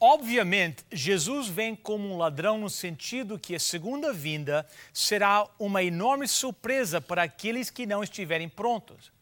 Obviamente, 0.04 0.84
Jesus 0.90 1.46
vem 1.46 1.76
como 1.76 2.12
um 2.12 2.18
ladrão 2.18 2.58
no 2.58 2.68
sentido 2.68 3.38
que 3.38 3.54
a 3.54 3.60
segunda 3.60 4.12
vinda 4.12 4.66
será 4.92 5.48
uma 5.58 5.82
enorme 5.82 6.26
surpresa 6.26 7.00
para 7.00 7.22
aqueles 7.22 7.70
que 7.70 7.86
não 7.86 8.02
estiverem 8.02 8.48
prontos 8.48 9.12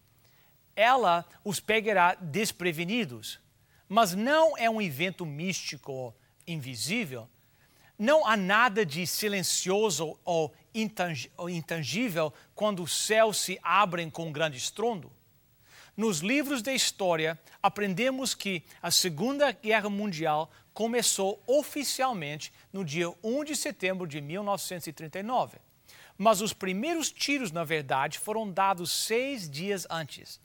ela 0.80 1.26
os 1.44 1.60
pegará 1.60 2.14
desprevenidos. 2.14 3.38
Mas 3.86 4.14
não 4.14 4.56
é 4.56 4.70
um 4.70 4.80
evento 4.80 5.26
místico 5.26 6.14
invisível. 6.46 7.28
Não 7.98 8.26
há 8.26 8.34
nada 8.34 8.86
de 8.86 9.06
silencioso 9.06 10.18
ou 10.24 10.54
intangível 11.48 12.32
quando 12.54 12.82
os 12.82 12.94
céus 12.94 13.38
se 13.38 13.58
abrem 13.62 14.08
com 14.08 14.28
um 14.28 14.32
grande 14.32 14.56
estrondo. 14.56 15.12
Nos 15.94 16.20
livros 16.20 16.62
da 16.62 16.72
história, 16.72 17.38
aprendemos 17.62 18.34
que 18.34 18.62
a 18.80 18.90
Segunda 18.90 19.52
Guerra 19.52 19.90
Mundial 19.90 20.50
começou 20.80 21.42
oficialmente 21.46 22.50
no 22.72 22.82
dia 22.82 23.12
1 23.22 23.44
de 23.44 23.54
setembro 23.54 24.06
de 24.06 24.18
1939. 24.18 25.58
Mas 26.16 26.40
os 26.40 26.54
primeiros 26.54 27.12
tiros, 27.12 27.52
na 27.52 27.64
verdade, 27.64 28.18
foram 28.18 28.50
dados 28.50 28.90
seis 28.90 29.46
dias 29.50 29.86
antes. 29.90 30.40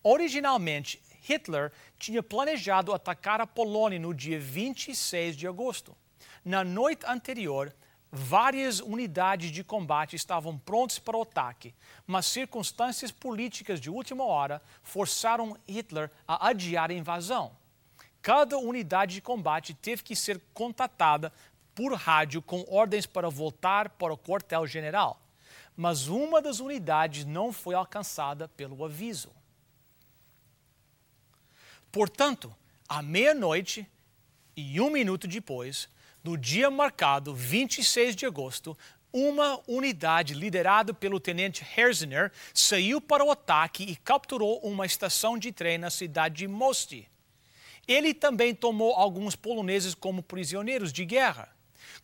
Originalmente, 0.00 1.02
Hitler 1.22 1.72
tinha 1.98 2.22
planejado 2.22 2.92
atacar 2.92 3.40
a 3.40 3.46
Polônia 3.46 3.98
no 3.98 4.14
dia 4.14 4.38
26 4.38 5.36
de 5.36 5.48
agosto. 5.48 5.96
Na 6.44 6.62
noite 6.62 7.04
anterior, 7.04 7.74
várias 8.12 8.78
unidades 8.78 9.50
de 9.50 9.64
combate 9.64 10.14
estavam 10.14 10.56
prontas 10.58 11.00
para 11.00 11.16
o 11.16 11.22
ataque, 11.22 11.74
mas 12.06 12.26
circunstâncias 12.26 13.10
políticas 13.10 13.80
de 13.80 13.90
última 13.90 14.22
hora 14.22 14.62
forçaram 14.80 15.58
Hitler 15.68 16.08
a 16.24 16.50
adiar 16.50 16.92
a 16.92 16.94
invasão. 16.94 17.60
Cada 18.22 18.56
unidade 18.56 19.16
de 19.16 19.20
combate 19.20 19.74
teve 19.74 20.04
que 20.04 20.14
ser 20.14 20.40
contatada 20.54 21.32
por 21.74 21.92
rádio 21.94 22.40
com 22.40 22.64
ordens 22.68 23.04
para 23.04 23.28
voltar 23.28 23.88
para 23.90 24.14
o 24.14 24.18
quartel-general, 24.18 25.20
mas 25.76 26.06
uma 26.06 26.40
das 26.40 26.60
unidades 26.60 27.24
não 27.24 27.52
foi 27.52 27.74
alcançada 27.74 28.46
pelo 28.46 28.84
aviso. 28.84 29.32
Portanto, 31.90 32.54
à 32.88 33.02
meia-noite 33.02 33.90
e 34.56 34.80
um 34.80 34.90
minuto 34.90 35.26
depois, 35.26 35.88
no 36.22 36.38
dia 36.38 36.70
marcado 36.70 37.34
26 37.34 38.14
de 38.14 38.24
agosto, 38.24 38.78
uma 39.12 39.60
unidade 39.66 40.32
liderada 40.32 40.94
pelo 40.94 41.18
tenente 41.18 41.66
Herzner 41.76 42.30
saiu 42.54 43.00
para 43.00 43.24
o 43.24 43.30
ataque 43.30 43.82
e 43.82 43.96
capturou 43.96 44.60
uma 44.60 44.86
estação 44.86 45.36
de 45.36 45.50
trem 45.50 45.76
na 45.76 45.90
cidade 45.90 46.36
de 46.36 46.48
Mosti. 46.48 47.11
Ele 47.86 48.14
também 48.14 48.54
tomou 48.54 48.94
alguns 48.94 49.34
poloneses 49.34 49.94
como 49.94 50.22
prisioneiros 50.22 50.92
de 50.92 51.04
guerra. 51.04 51.54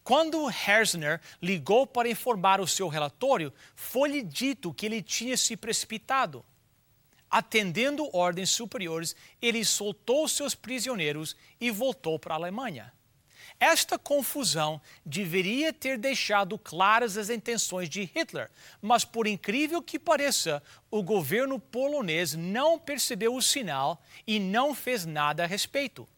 Quando 0.02 0.50
Herzner 0.50 1.20
ligou 1.40 1.86
para 1.86 2.08
informar 2.08 2.60
o 2.60 2.66
seu 2.66 2.88
relatório, 2.88 3.52
foi-lhe 3.74 4.22
dito 4.22 4.72
que 4.72 4.86
ele 4.86 5.02
tinha 5.02 5.36
se 5.36 5.56
precipitado 5.56 6.44
atendendo 7.30 8.08
ordens 8.16 8.50
superiores, 8.50 9.14
ele 9.40 9.64
soltou 9.64 10.26
seus 10.28 10.54
prisioneiros 10.54 11.36
e 11.60 11.70
voltou 11.70 12.18
para 12.18 12.34
a 12.34 12.36
Alemanha. 12.36 12.92
Esta 13.60 13.98
confusão 13.98 14.80
deveria 15.04 15.72
ter 15.72 15.98
deixado 15.98 16.56
claras 16.56 17.16
as 17.16 17.28
intenções 17.28 17.88
de 17.88 18.02
Hitler, 18.02 18.48
mas, 18.80 19.04
por 19.04 19.26
incrível 19.26 19.82
que 19.82 19.98
pareça, 19.98 20.62
o 20.90 21.02
governo 21.02 21.58
polonês 21.58 22.34
não 22.34 22.78
percebeu 22.78 23.34
o 23.34 23.42
sinal 23.42 24.00
e 24.26 24.38
não 24.38 24.74
fez 24.74 25.04
nada 25.04 25.42
a 25.42 25.46
respeito. 25.46 26.08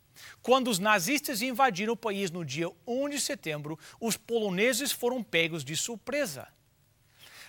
Quando 0.42 0.68
os 0.68 0.78
nazistas 0.78 1.40
invadiram 1.40 1.94
o 1.94 1.96
país 1.96 2.30
no 2.30 2.44
dia 2.44 2.70
1 2.86 3.08
de 3.08 3.20
setembro, 3.20 3.78
os 3.98 4.18
poloneses 4.18 4.92
foram 4.92 5.22
pegos 5.22 5.64
de 5.64 5.74
surpresa. 5.76 6.46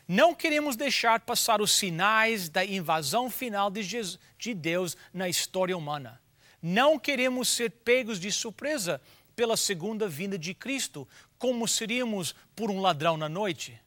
Não 0.08 0.34
queremos 0.34 0.76
deixar 0.76 1.20
passar 1.20 1.62
os 1.62 1.74
sinais 1.74 2.50
da 2.50 2.66
invasão 2.66 3.30
final 3.30 3.70
de, 3.70 3.84
Jesus, 3.84 4.20
de 4.38 4.54
Deus 4.54 4.98
na 5.14 5.30
história 5.30 5.78
humana. 5.78 6.22
Não 6.62 7.00
queremos 7.00 7.50
ser 7.50 7.72
pegos 7.72 8.20
de 8.20 8.32
surpresa 8.32 9.02
pela 9.36 9.58
segunda 9.58 10.08
vinda 10.08 10.38
de 10.38 10.54
Cristo, 10.54 11.08
como 11.38 11.67
seríamos 11.67 12.36
por 12.56 12.70
um 12.70 12.82
ladrão 12.82 13.17
na 13.17 13.30
noite. 13.30 13.80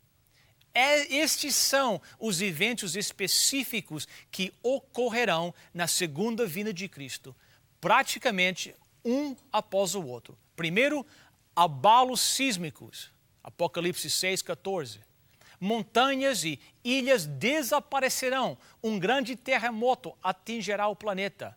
É, 0.74 1.14
estes 1.14 1.54
são 1.54 2.00
os 2.18 2.42
eventos 2.42 2.96
específicos 2.96 4.08
que 4.30 4.52
ocorrerão 4.62 5.54
na 5.72 5.86
segunda 5.86 6.46
vinda 6.46 6.72
de 6.72 6.88
Cristo, 6.88 7.34
praticamente 7.80 8.74
um 9.04 9.36
após 9.52 9.94
o 9.94 10.04
outro. 10.04 10.36
Primeiro, 10.56 11.06
abalos 11.54 12.20
sísmicos, 12.20 13.12
Apocalipse 13.42 14.10
6, 14.10 14.42
14 14.42 15.00
montanhas 15.64 16.44
e 16.44 16.60
ilhas 16.84 17.26
desaparecerão, 17.26 18.58
um 18.82 18.98
grande 18.98 19.34
terremoto 19.34 20.14
atingirá 20.22 20.88
o 20.88 20.94
planeta. 20.94 21.56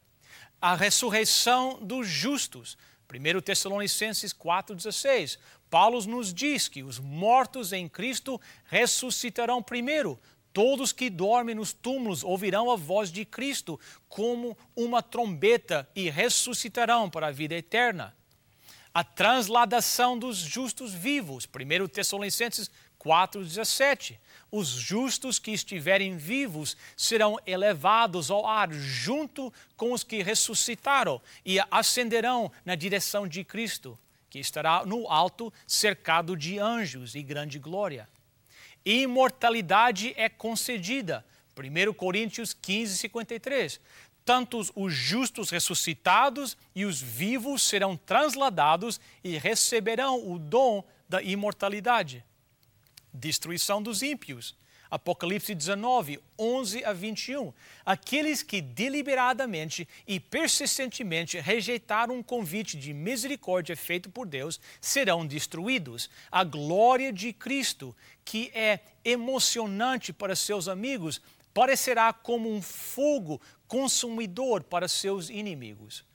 A 0.62 0.76
ressurreição 0.76 1.78
dos 1.82 2.08
justos, 2.08 2.78
1 3.10 3.42
Tessalonicenses 3.42 4.34
4,16. 4.34 5.38
Paulo 5.70 6.04
nos 6.06 6.34
diz 6.34 6.68
que 6.68 6.84
os 6.84 7.00
mortos 7.00 7.72
em 7.72 7.88
Cristo 7.88 8.40
ressuscitarão 8.66 9.64
primeiro. 9.64 10.20
Todos 10.52 10.92
que 10.92 11.10
dormem 11.10 11.56
nos 11.56 11.72
túmulos 11.72 12.24
ouvirão 12.24 12.72
a 12.72 12.76
voz 12.76 13.12
de 13.12 13.24
Cristo 13.24 13.80
como 14.10 14.58
uma 14.76 15.02
trombeta 15.02 15.88
e 15.96 16.10
ressuscitarão 16.10 17.10
para 17.10 17.28
a 17.28 17.32
vida 17.32 17.56
eterna. 17.56 18.16
A 18.94 19.04
transladação 19.04 20.18
dos 20.18 20.38
justos 20.38 20.94
vivos, 20.94 21.46
1 21.46 21.88
Tessalonicenses 21.88 22.72
4,17. 23.00 24.18
Os 24.50 24.70
justos 24.70 25.40
que 25.40 25.52
estiverem 25.52 26.16
vivos 26.16 26.78
serão 26.96 27.38
elevados 27.46 28.32
ao 28.32 28.46
ar 28.46 28.72
junto 28.72 29.54
com 29.76 29.92
os 29.92 30.04
que 30.04 30.24
ressuscitaram 30.24 31.22
e 31.46 31.60
ascenderão 31.70 32.52
na 32.64 32.74
direção 32.74 33.28
de 33.28 33.44
Cristo, 33.44 34.00
que 34.30 34.40
estará 34.40 34.86
no 34.86 35.08
alto, 35.10 35.54
cercado 35.66 36.36
de 36.36 36.60
anjos 36.60 37.14
e 37.14 37.22
grande 37.22 37.60
glória. 37.60 38.08
Imortalidade 38.86 40.14
é 40.16 40.30
concedida. 40.30 41.26
1 41.58 41.94
Coríntios 41.94 42.54
15, 42.54 42.98
53. 42.98 43.82
Tanto 44.24 44.62
os 44.76 44.94
justos 44.94 45.50
ressuscitados 45.50 46.56
e 46.74 46.86
os 46.86 47.02
vivos 47.02 47.64
serão 47.64 47.98
transladados 47.98 49.00
e 49.24 49.38
receberão 49.38 50.32
o 50.32 50.40
dom 50.40 50.84
da 51.10 51.22
imortalidade 51.22 52.24
destruição 53.18 53.82
dos 53.82 54.02
ímpios. 54.02 54.56
Apocalipse 54.90 55.54
19, 55.54 56.20
11 56.40 56.86
a 56.86 56.94
21. 56.94 57.54
Aqueles 57.86 58.42
que 58.42 58.62
deliberadamente 58.62 59.88
e 60.08 60.20
persistentemente 60.20 61.40
rejeitaram 61.40 62.16
um 62.16 62.24
convite 62.24 62.78
de 62.78 62.94
misericórdia 62.94 63.76
feito 63.76 64.10
por 64.10 64.26
Deus 64.26 64.60
serão 64.80 65.26
destruídos. 65.26 66.10
A 66.32 66.44
glória 66.44 67.12
de 67.12 67.34
Cristo, 67.34 67.96
que 68.24 68.50
é 68.54 68.80
emocionante 69.04 70.14
para 70.14 70.36
seus 70.36 70.68
amigos, 70.68 71.22
parecerá 71.54 72.14
como 72.14 72.50
um 72.50 72.62
fogo 72.62 73.42
consumidor 73.68 74.64
para 74.64 74.88
seus 74.88 75.30
inimigos. 75.30 76.06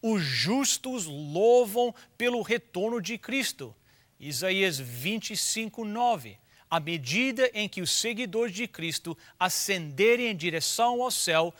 Os 0.00 0.22
justos 0.22 1.04
louvam 1.06 1.94
pelo 2.16 2.40
retorno 2.40 3.00
de 3.00 3.18
Cristo. 3.18 3.74
Isaías 4.18 4.78
25, 4.78 5.84
9 5.84 6.41
à 6.72 6.80
medida 6.80 7.50
em 7.52 7.68
que 7.68 7.82
os 7.82 7.90
seguidores 7.90 8.54
de 8.54 8.66
Cristo 8.66 9.14
ascenderem 9.38 10.28
em 10.28 10.34
direção 10.34 11.02
ao 11.02 11.10
céu, 11.10 11.52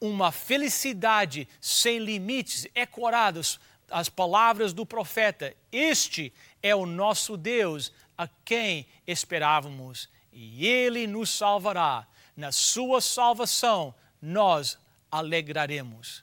uma 0.00 0.30
felicidade 0.30 1.48
sem 1.60 1.98
limites, 1.98 2.64
ecoadas 2.72 3.58
as 3.90 4.08
palavras 4.08 4.72
do 4.72 4.86
profeta: 4.86 5.52
Este 5.72 6.32
é 6.62 6.72
o 6.72 6.86
nosso 6.86 7.36
Deus, 7.36 7.92
a 8.16 8.28
quem 8.44 8.86
esperávamos, 9.04 10.08
e 10.32 10.64
ele 10.64 11.08
nos 11.08 11.30
salvará. 11.30 12.06
Na 12.36 12.52
sua 12.52 13.00
salvação, 13.00 13.92
nós 14.22 14.78
alegraremos. 15.10 16.22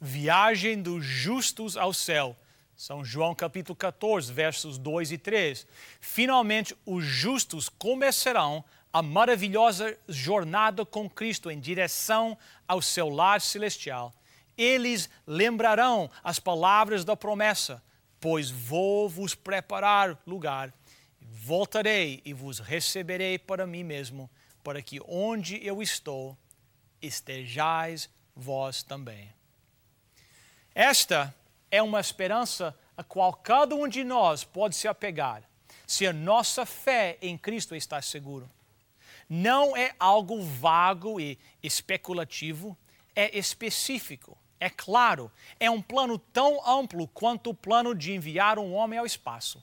Viagem 0.00 0.80
dos 0.80 1.04
justos 1.04 1.76
ao 1.76 1.92
céu 1.92 2.36
são 2.80 3.04
João 3.04 3.34
capítulo 3.34 3.76
14, 3.76 4.32
versos 4.32 4.78
2 4.78 5.12
e 5.12 5.18
3. 5.18 5.66
Finalmente, 6.00 6.74
os 6.86 7.04
justos 7.04 7.68
começarão 7.68 8.64
a 8.90 9.02
maravilhosa 9.02 9.98
jornada 10.08 10.86
com 10.86 11.06
Cristo 11.06 11.50
em 11.50 11.60
direção 11.60 12.38
ao 12.66 12.80
seu 12.80 13.10
lar 13.10 13.42
celestial, 13.42 14.14
eles 14.56 15.10
lembrarão 15.26 16.10
as 16.24 16.38
palavras 16.38 17.04
da 17.04 17.14
promessa: 17.14 17.82
Pois 18.18 18.48
vou 18.48 19.10
vos 19.10 19.34
preparar 19.34 20.18
lugar, 20.26 20.72
voltarei 21.20 22.22
e 22.24 22.32
vos 22.32 22.60
receberei 22.60 23.38
para 23.38 23.66
mim 23.66 23.84
mesmo, 23.84 24.30
para 24.64 24.80
que 24.80 25.02
onde 25.06 25.62
eu 25.62 25.82
estou, 25.82 26.34
estejais 27.02 28.08
vós 28.34 28.82
também. 28.82 29.30
Esta 30.74 31.34
é 31.70 31.82
uma 31.82 32.00
esperança 32.00 32.76
a 32.96 33.04
qual 33.04 33.32
cada 33.32 33.74
um 33.74 33.88
de 33.88 34.04
nós 34.04 34.44
pode 34.44 34.76
se 34.76 34.88
apegar, 34.88 35.42
se 35.86 36.06
a 36.06 36.12
nossa 36.12 36.66
fé 36.66 37.16
em 37.22 37.38
Cristo 37.38 37.74
está 37.74 38.00
seguro. 38.02 38.50
Não 39.28 39.76
é 39.76 39.94
algo 39.98 40.42
vago 40.42 41.20
e 41.20 41.38
especulativo, 41.62 42.76
é 43.14 43.38
específico, 43.38 44.36
é 44.58 44.68
claro, 44.68 45.30
é 45.58 45.70
um 45.70 45.80
plano 45.80 46.18
tão 46.18 46.66
amplo 46.68 47.06
quanto 47.08 47.50
o 47.50 47.54
plano 47.54 47.94
de 47.94 48.12
enviar 48.12 48.58
um 48.58 48.72
homem 48.74 48.98
ao 48.98 49.06
espaço. 49.06 49.62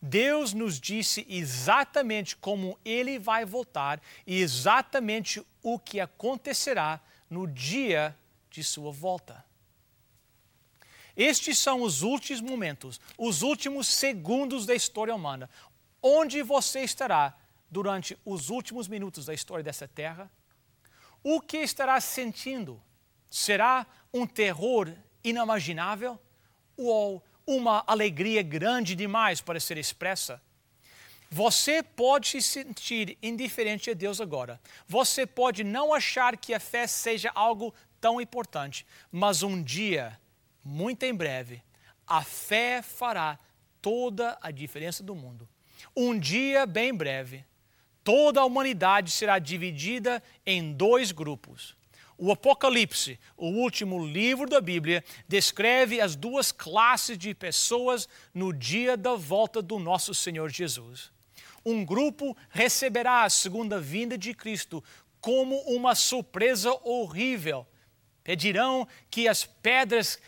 Deus 0.00 0.52
nos 0.52 0.78
disse 0.78 1.26
exatamente 1.28 2.36
como 2.36 2.78
ele 2.84 3.18
vai 3.18 3.44
voltar 3.44 4.00
e 4.26 4.40
exatamente 4.40 5.44
o 5.62 5.78
que 5.78 5.98
acontecerá 5.98 7.00
no 7.28 7.46
dia 7.46 8.16
de 8.50 8.62
sua 8.62 8.92
volta. 8.92 9.47
Estes 11.18 11.58
são 11.58 11.82
os 11.82 12.02
últimos 12.02 12.40
momentos, 12.40 13.00
os 13.18 13.42
últimos 13.42 13.88
segundos 13.88 14.64
da 14.64 14.72
história 14.72 15.12
humana. 15.12 15.50
Onde 16.00 16.42
você 16.42 16.82
estará 16.82 17.36
durante 17.68 18.16
os 18.24 18.50
últimos 18.50 18.86
minutos 18.86 19.26
da 19.26 19.34
história 19.34 19.64
dessa 19.64 19.88
terra? 19.88 20.30
O 21.20 21.40
que 21.40 21.56
estará 21.56 22.00
sentindo? 22.00 22.80
Será 23.28 23.84
um 24.14 24.28
terror 24.28 24.94
inimaginável 25.24 26.20
ou 26.76 27.20
uma 27.44 27.82
alegria 27.84 28.40
grande 28.40 28.94
demais 28.94 29.40
para 29.40 29.58
ser 29.58 29.76
expressa? 29.76 30.40
Você 31.28 31.82
pode 31.82 32.28
se 32.28 32.40
sentir 32.40 33.18
indiferente 33.20 33.90
a 33.90 33.94
Deus 33.94 34.20
agora. 34.20 34.60
Você 34.86 35.26
pode 35.26 35.64
não 35.64 35.92
achar 35.92 36.36
que 36.36 36.54
a 36.54 36.60
fé 36.60 36.86
seja 36.86 37.32
algo 37.34 37.74
tão 38.00 38.20
importante, 38.20 38.86
mas 39.10 39.42
um 39.42 39.60
dia, 39.60 40.18
muito 40.68 41.02
em 41.04 41.14
breve, 41.14 41.62
a 42.06 42.22
fé 42.22 42.82
fará 42.82 43.38
toda 43.80 44.38
a 44.40 44.50
diferença 44.50 45.02
do 45.02 45.14
mundo. 45.14 45.48
Um 45.96 46.18
dia 46.18 46.66
bem 46.66 46.94
breve, 46.94 47.44
toda 48.04 48.40
a 48.40 48.44
humanidade 48.44 49.10
será 49.10 49.38
dividida 49.38 50.22
em 50.44 50.72
dois 50.72 51.12
grupos 51.12 51.78
o 52.18 52.32
Apocalipse, 52.32 53.18
o 53.36 53.46
último 53.46 54.04
livro 54.04 54.48
da 54.48 54.60
Bíblia, 54.60 55.04
descreve 55.28 56.00
as 56.00 56.16
duas 56.16 56.50
classes 56.50 57.16
de 57.16 57.32
pessoas 57.32 58.08
no 58.34 58.52
dia 58.52 58.96
da 58.96 59.14
volta 59.14 59.62
do 59.62 59.78
nosso 59.78 60.12
Senhor 60.12 60.50
Jesus. 60.50 61.12
Um 61.64 61.84
grupo 61.84 62.36
receberá 62.50 63.22
a 63.22 63.30
segunda 63.30 63.80
vinda 63.80 64.18
de 64.18 64.34
Cristo 64.34 64.82
como 65.20 65.60
uma 65.60 65.94
surpresa 65.94 66.72
horrível. 66.82 67.64
Pedirão 68.24 68.86
que 69.08 69.28
as 69.28 69.44
pedras 69.44 70.18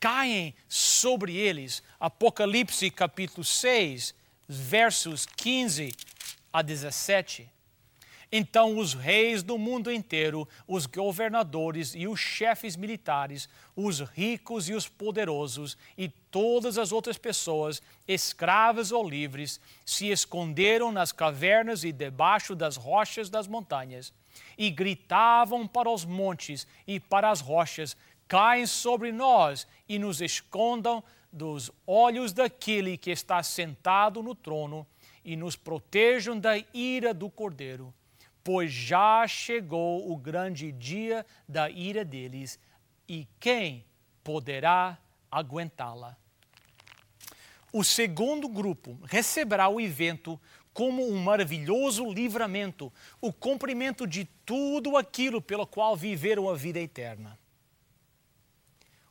caem 0.00 0.54
sobre 0.66 1.36
eles. 1.36 1.82
Apocalipse 2.00 2.90
capítulo 2.90 3.44
6, 3.44 4.14
versos 4.48 5.26
15 5.26 5.94
a 6.50 6.62
17. 6.62 7.48
Então 8.32 8.78
os 8.78 8.94
reis 8.94 9.42
do 9.42 9.58
mundo 9.58 9.92
inteiro, 9.92 10.48
os 10.66 10.86
governadores 10.86 11.94
e 11.96 12.06
os 12.06 12.20
chefes 12.20 12.76
militares, 12.76 13.48
os 13.74 14.00
ricos 14.00 14.68
e 14.68 14.72
os 14.72 14.88
poderosos 14.88 15.76
e 15.98 16.08
todas 16.08 16.78
as 16.78 16.92
outras 16.92 17.18
pessoas, 17.18 17.82
escravas 18.06 18.92
ou 18.92 19.08
livres, 19.08 19.60
se 19.84 20.10
esconderam 20.10 20.92
nas 20.92 21.10
cavernas 21.10 21.82
e 21.82 21.90
debaixo 21.90 22.54
das 22.54 22.76
rochas 22.76 23.28
das 23.28 23.48
montanhas 23.48 24.12
e 24.56 24.70
gritavam 24.70 25.66
para 25.66 25.90
os 25.90 26.04
montes 26.04 26.66
e 26.86 27.00
para 27.00 27.30
as 27.30 27.40
rochas: 27.40 27.96
Caem 28.30 28.64
sobre 28.64 29.12
nós 29.12 29.66
e 29.86 29.98
nos 29.98 30.22
escondam 30.22 31.04
dos 31.30 31.70
olhos 31.86 32.32
daquele 32.32 32.96
que 32.96 33.10
está 33.10 33.42
sentado 33.42 34.22
no 34.22 34.34
trono 34.34 34.86
e 35.22 35.36
nos 35.36 35.54
protejam 35.54 36.38
da 36.38 36.56
ira 36.72 37.12
do 37.12 37.28
cordeiro 37.28 37.92
pois 38.42 38.72
já 38.72 39.26
chegou 39.26 40.10
o 40.10 40.16
grande 40.16 40.72
dia 40.72 41.24
da 41.48 41.70
ira 41.70 42.04
deles, 42.04 42.58
e 43.08 43.26
quem 43.38 43.84
poderá 44.24 44.98
aguentá-la? 45.30 46.16
O 47.72 47.84
segundo 47.84 48.48
grupo 48.48 48.98
receberá 49.04 49.68
o 49.68 49.80
evento 49.80 50.40
como 50.72 51.08
um 51.08 51.16
maravilhoso 51.22 52.10
livramento, 52.10 52.92
o 53.20 53.32
cumprimento 53.32 54.06
de 54.06 54.24
tudo 54.44 54.96
aquilo 54.96 55.42
pelo 55.42 55.66
qual 55.66 55.96
viveram 55.96 56.48
a 56.48 56.54
vida 56.54 56.78
eterna. 56.78 57.38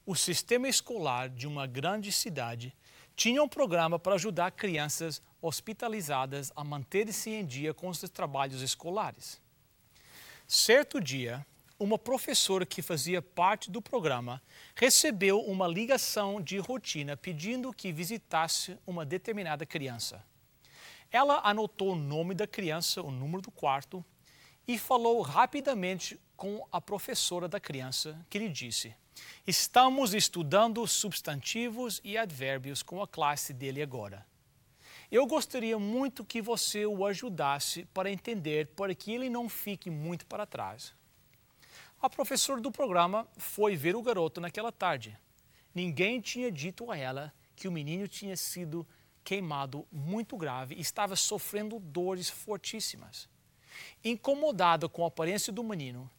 O 0.10 0.16
sistema 0.16 0.68
escolar 0.68 1.30
de 1.30 1.46
uma 1.46 1.68
grande 1.68 2.12
cidade 2.12 2.76
tinha 3.16 3.44
um 3.44 3.48
programa 3.48 4.00
para 4.00 4.16
ajudar 4.16 4.50
crianças 4.50 5.22
hospitalizadas 5.40 6.52
a 6.56 6.64
manter-se 6.64 7.30
em 7.30 7.46
dia 7.46 7.76
com 7.76 7.90
os 7.90 8.00
trabalhos 8.10 8.64
escolares. 8.64 9.40
Certo 10.48 11.00
dia, 11.00 11.46
uma 11.78 11.96
professora 12.00 12.66
que 12.66 12.82
fazia 12.82 13.22
parte 13.22 13.70
do 13.70 13.84
programa 13.84 14.42
recebeu 14.74 15.42
uma 15.42 15.68
ligação 15.68 16.42
de 16.42 16.58
rotina 16.58 17.16
pedindo 17.16 17.72
que 17.72 17.92
visitasse 17.92 18.80
uma 18.88 19.06
determinada 19.06 19.64
criança. 19.64 20.26
Ela 21.12 21.40
anotou 21.44 21.92
o 21.92 21.96
nome 21.96 22.34
da 22.34 22.48
criança, 22.48 23.00
o 23.04 23.12
número 23.12 23.44
do 23.44 23.52
quarto 23.52 24.04
e 24.68 24.76
falou 24.76 25.22
rapidamente 25.22 26.20
com 26.36 26.68
a 26.72 26.82
professora 26.82 27.48
da 27.48 27.60
criança, 27.60 28.20
que 28.28 28.40
lhe 28.40 28.50
disse: 28.50 28.92
Estamos 29.46 30.14
estudando 30.14 30.86
substantivos 30.86 32.00
e 32.04 32.18
advérbios 32.18 32.84
com 32.84 33.02
a 33.02 33.08
classe 33.08 33.54
dele 33.54 33.82
agora. 33.82 34.26
Eu 35.12 35.26
gostaria 35.26 35.80
muito 35.80 36.24
que 36.24 36.42
você 36.42 36.86
o 36.86 37.06
ajudasse 37.06 37.86
para 37.86 38.12
entender 38.12 38.68
para 38.76 38.94
que 38.94 39.12
ele 39.12 39.30
não 39.30 39.50
fique 39.50 39.90
muito 39.90 40.26
para 40.28 40.46
trás. 40.46 40.94
A 42.00 42.10
professora 42.10 42.62
do 42.62 42.72
programa 42.72 43.28
foi 43.38 43.76
ver 43.76 43.96
o 43.96 44.02
garoto 44.02 44.40
naquela 44.40 44.72
tarde. 44.72 45.18
Ninguém 45.74 46.22
tinha 46.22 46.52
dito 46.52 46.92
a 46.92 46.98
ela 46.98 47.34
que 47.56 47.68
o 47.68 47.72
menino 47.72 48.08
tinha 48.08 48.38
sido 48.38 48.88
queimado 49.24 49.86
muito 49.92 50.38
grave 50.38 50.76
e 50.76 50.82
estava 50.82 51.16
sofrendo 51.16 51.80
dores 51.80 52.30
fortíssimas. 52.30 53.28
Incomodada 54.04 54.88
com 54.88 55.04
a 55.04 55.08
aparência 55.08 55.52
do 55.52 55.64
menino, 55.64 56.10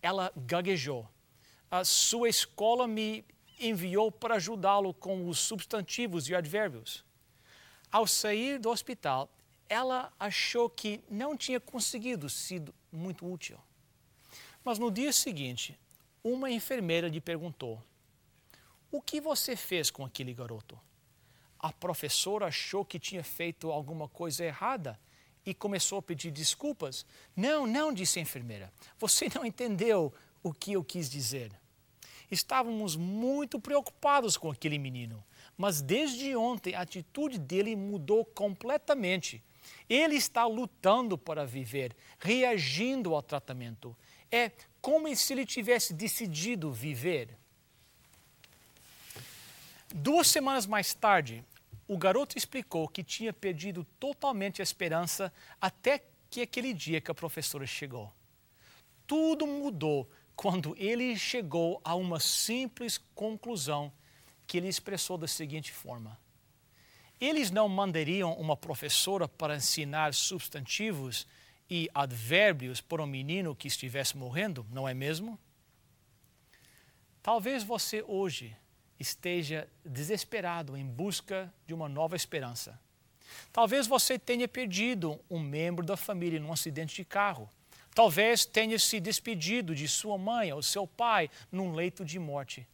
ela 0.00 0.32
gaguejou. 0.36 1.08
A 1.76 1.84
sua 1.84 2.30
escola 2.30 2.88
me 2.88 3.22
enviou 3.60 4.10
para 4.10 4.36
ajudá-lo 4.36 4.94
com 4.94 5.28
os 5.28 5.38
substantivos 5.38 6.26
e 6.26 6.34
advérbios. 6.34 7.04
Ao 7.92 8.06
sair 8.06 8.58
do 8.58 8.70
hospital, 8.70 9.28
ela 9.68 10.10
achou 10.18 10.70
que 10.70 11.04
não 11.06 11.36
tinha 11.36 11.60
conseguido 11.60 12.30
sido 12.30 12.74
muito 12.90 13.30
útil. 13.30 13.58
Mas 14.64 14.78
no 14.78 14.90
dia 14.90 15.12
seguinte, 15.12 15.78
uma 16.24 16.50
enfermeira 16.50 17.08
lhe 17.08 17.20
perguntou: 17.20 17.82
O 18.90 19.02
que 19.02 19.20
você 19.20 19.54
fez 19.54 19.90
com 19.90 20.02
aquele 20.02 20.32
garoto? 20.32 20.80
A 21.58 21.74
professora 21.74 22.46
achou 22.46 22.86
que 22.86 22.98
tinha 22.98 23.22
feito 23.22 23.70
alguma 23.70 24.08
coisa 24.08 24.42
errada 24.42 24.98
e 25.44 25.52
começou 25.52 25.98
a 25.98 26.02
pedir 26.02 26.30
desculpas. 26.30 27.04
Não, 27.36 27.66
não, 27.66 27.92
disse 27.92 28.18
a 28.18 28.22
enfermeira. 28.22 28.72
Você 28.98 29.28
não 29.34 29.44
entendeu 29.44 30.10
o 30.42 30.54
que 30.54 30.72
eu 30.72 30.82
quis 30.82 31.10
dizer. 31.10 31.52
Estávamos 32.30 32.96
muito 32.96 33.60
preocupados 33.60 34.36
com 34.36 34.50
aquele 34.50 34.78
menino. 34.78 35.22
Mas 35.56 35.80
desde 35.80 36.34
ontem 36.36 36.74
a 36.74 36.82
atitude 36.82 37.38
dele 37.38 37.76
mudou 37.76 38.24
completamente. 38.24 39.42
Ele 39.88 40.16
está 40.16 40.46
lutando 40.46 41.16
para 41.16 41.44
viver, 41.44 41.96
reagindo 42.18 43.14
ao 43.14 43.22
tratamento. 43.22 43.96
É 44.30 44.50
como 44.80 45.14
se 45.14 45.32
ele 45.32 45.46
tivesse 45.46 45.94
decidido 45.94 46.72
viver. 46.72 47.36
Duas 49.94 50.26
semanas 50.26 50.66
mais 50.66 50.92
tarde, 50.94 51.44
o 51.88 51.96
garoto 51.96 52.36
explicou 52.36 52.88
que 52.88 53.04
tinha 53.04 53.32
perdido 53.32 53.84
totalmente 53.98 54.60
a 54.60 54.64
esperança 54.64 55.32
até 55.60 56.02
que 56.28 56.42
aquele 56.42 56.74
dia 56.74 57.00
que 57.00 57.10
a 57.10 57.14
professora 57.14 57.66
chegou. 57.66 58.12
Tudo 59.06 59.46
mudou 59.46 60.10
quando 60.36 60.76
ele 60.78 61.16
chegou 61.16 61.80
a 61.82 61.94
uma 61.94 62.20
simples 62.20 62.98
conclusão 63.14 63.90
que 64.46 64.58
ele 64.58 64.68
expressou 64.68 65.16
da 65.16 65.26
seguinte 65.26 65.72
forma: 65.72 66.18
Eles 67.20 67.50
não 67.50 67.68
mandariam 67.68 68.34
uma 68.34 68.56
professora 68.56 69.26
para 69.26 69.56
ensinar 69.56 70.12
substantivos 70.12 71.26
e 71.68 71.88
advérbios 71.94 72.80
por 72.80 73.00
um 73.00 73.06
menino 73.06 73.56
que 73.56 73.66
estivesse 73.66 74.16
morrendo, 74.16 74.64
não 74.70 74.86
é 74.86 74.94
mesmo? 74.94 75.38
Talvez 77.22 77.64
você 77.64 78.04
hoje 78.06 78.56
esteja 79.00 79.68
desesperado 79.84 80.76
em 80.76 80.86
busca 80.86 81.52
de 81.66 81.74
uma 81.74 81.88
nova 81.88 82.14
esperança. 82.14 82.78
Talvez 83.52 83.86
você 83.86 84.18
tenha 84.18 84.46
perdido 84.46 85.18
um 85.28 85.40
membro 85.40 85.84
da 85.84 85.96
família 85.96 86.38
num 86.38 86.52
acidente 86.52 86.94
de 86.94 87.04
carro. 87.04 87.50
Talvez 87.96 88.44
tenha 88.44 88.78
se 88.78 89.00
despedido 89.00 89.74
de 89.74 89.88
sua 89.88 90.18
mãe 90.18 90.52
ou 90.52 90.60
seu 90.60 90.86
pai 90.86 91.30
num 91.50 91.72
leito 91.72 92.04
de 92.04 92.18
morte. 92.18 92.68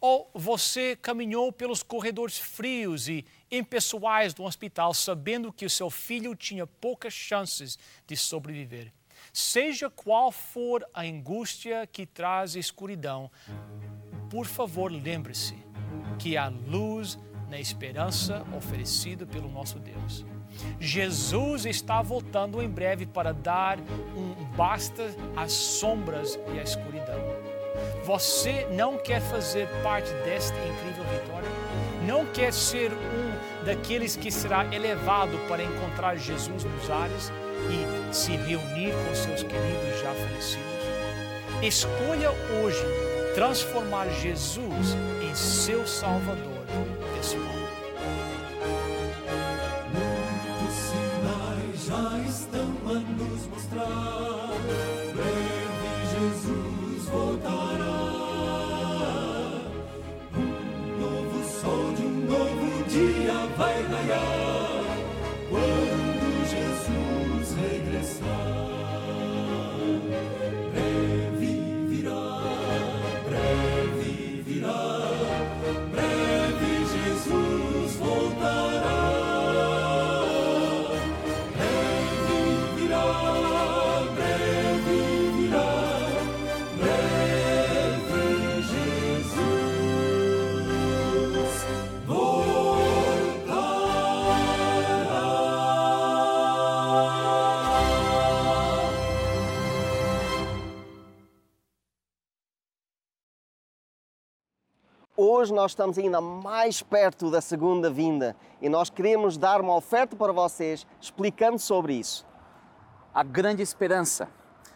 Ou 0.00 0.30
você 0.32 0.94
caminhou 0.94 1.50
pelos 1.50 1.82
corredores 1.82 2.38
frios 2.38 3.08
e 3.08 3.26
impessoais 3.50 4.32
do 4.32 4.44
hospital 4.44 4.94
sabendo 4.94 5.52
que 5.52 5.66
o 5.66 5.70
seu 5.70 5.90
filho 5.90 6.36
tinha 6.36 6.64
poucas 6.64 7.12
chances 7.12 7.76
de 8.06 8.16
sobreviver. 8.16 8.92
Seja 9.32 9.90
qual 9.90 10.30
for 10.30 10.88
a 10.94 11.02
angústia 11.02 11.84
que 11.84 12.06
traz 12.06 12.54
escuridão, 12.54 13.28
por 14.30 14.46
favor, 14.46 14.92
lembre-se 14.92 15.56
que 16.20 16.36
há 16.36 16.46
luz 16.48 17.18
na 17.50 17.58
esperança 17.58 18.46
oferecida 18.56 19.26
pelo 19.26 19.50
nosso 19.50 19.80
Deus. 19.80 20.24
Jesus 20.80 21.66
está 21.66 22.02
voltando 22.02 22.62
em 22.62 22.68
breve 22.68 23.06
para 23.06 23.32
dar 23.32 23.78
um 24.16 24.32
basta 24.56 25.14
às 25.36 25.52
sombras 25.52 26.38
e 26.54 26.58
à 26.58 26.62
escuridão. 26.62 27.20
Você 28.04 28.66
não 28.72 28.98
quer 28.98 29.20
fazer 29.20 29.68
parte 29.82 30.12
desta 30.24 30.56
incrível 30.58 31.04
vitória? 31.04 31.48
Não 32.06 32.26
quer 32.26 32.52
ser 32.52 32.92
um 32.92 33.64
daqueles 33.64 34.16
que 34.16 34.30
será 34.30 34.64
elevado 34.74 35.38
para 35.48 35.62
encontrar 35.62 36.16
Jesus 36.16 36.64
nos 36.64 36.90
ares 36.90 37.32
e 37.70 38.14
se 38.14 38.32
reunir 38.32 38.92
com 38.92 39.14
seus 39.14 39.42
queridos 39.42 40.00
já 40.00 40.12
falecidos? 40.12 40.72
Escolha 41.62 42.30
hoje 42.60 42.84
transformar 43.34 44.08
Jesus 44.20 44.96
em 45.22 45.34
seu 45.34 45.86
Salvador 45.86 46.66
pessoal. 47.16 47.51
Hoje 105.42 105.52
nós 105.52 105.72
estamos 105.72 105.98
ainda 105.98 106.20
mais 106.20 106.84
perto 106.84 107.28
da 107.28 107.40
segunda 107.40 107.90
vinda 107.90 108.36
e 108.60 108.68
nós 108.68 108.88
queremos 108.88 109.36
dar 109.36 109.60
uma 109.60 109.74
oferta 109.74 110.14
para 110.14 110.32
vocês 110.32 110.86
explicando 111.00 111.58
sobre 111.58 111.94
isso. 111.94 112.24
a 113.12 113.24
grande 113.24 113.60
esperança. 113.60 114.28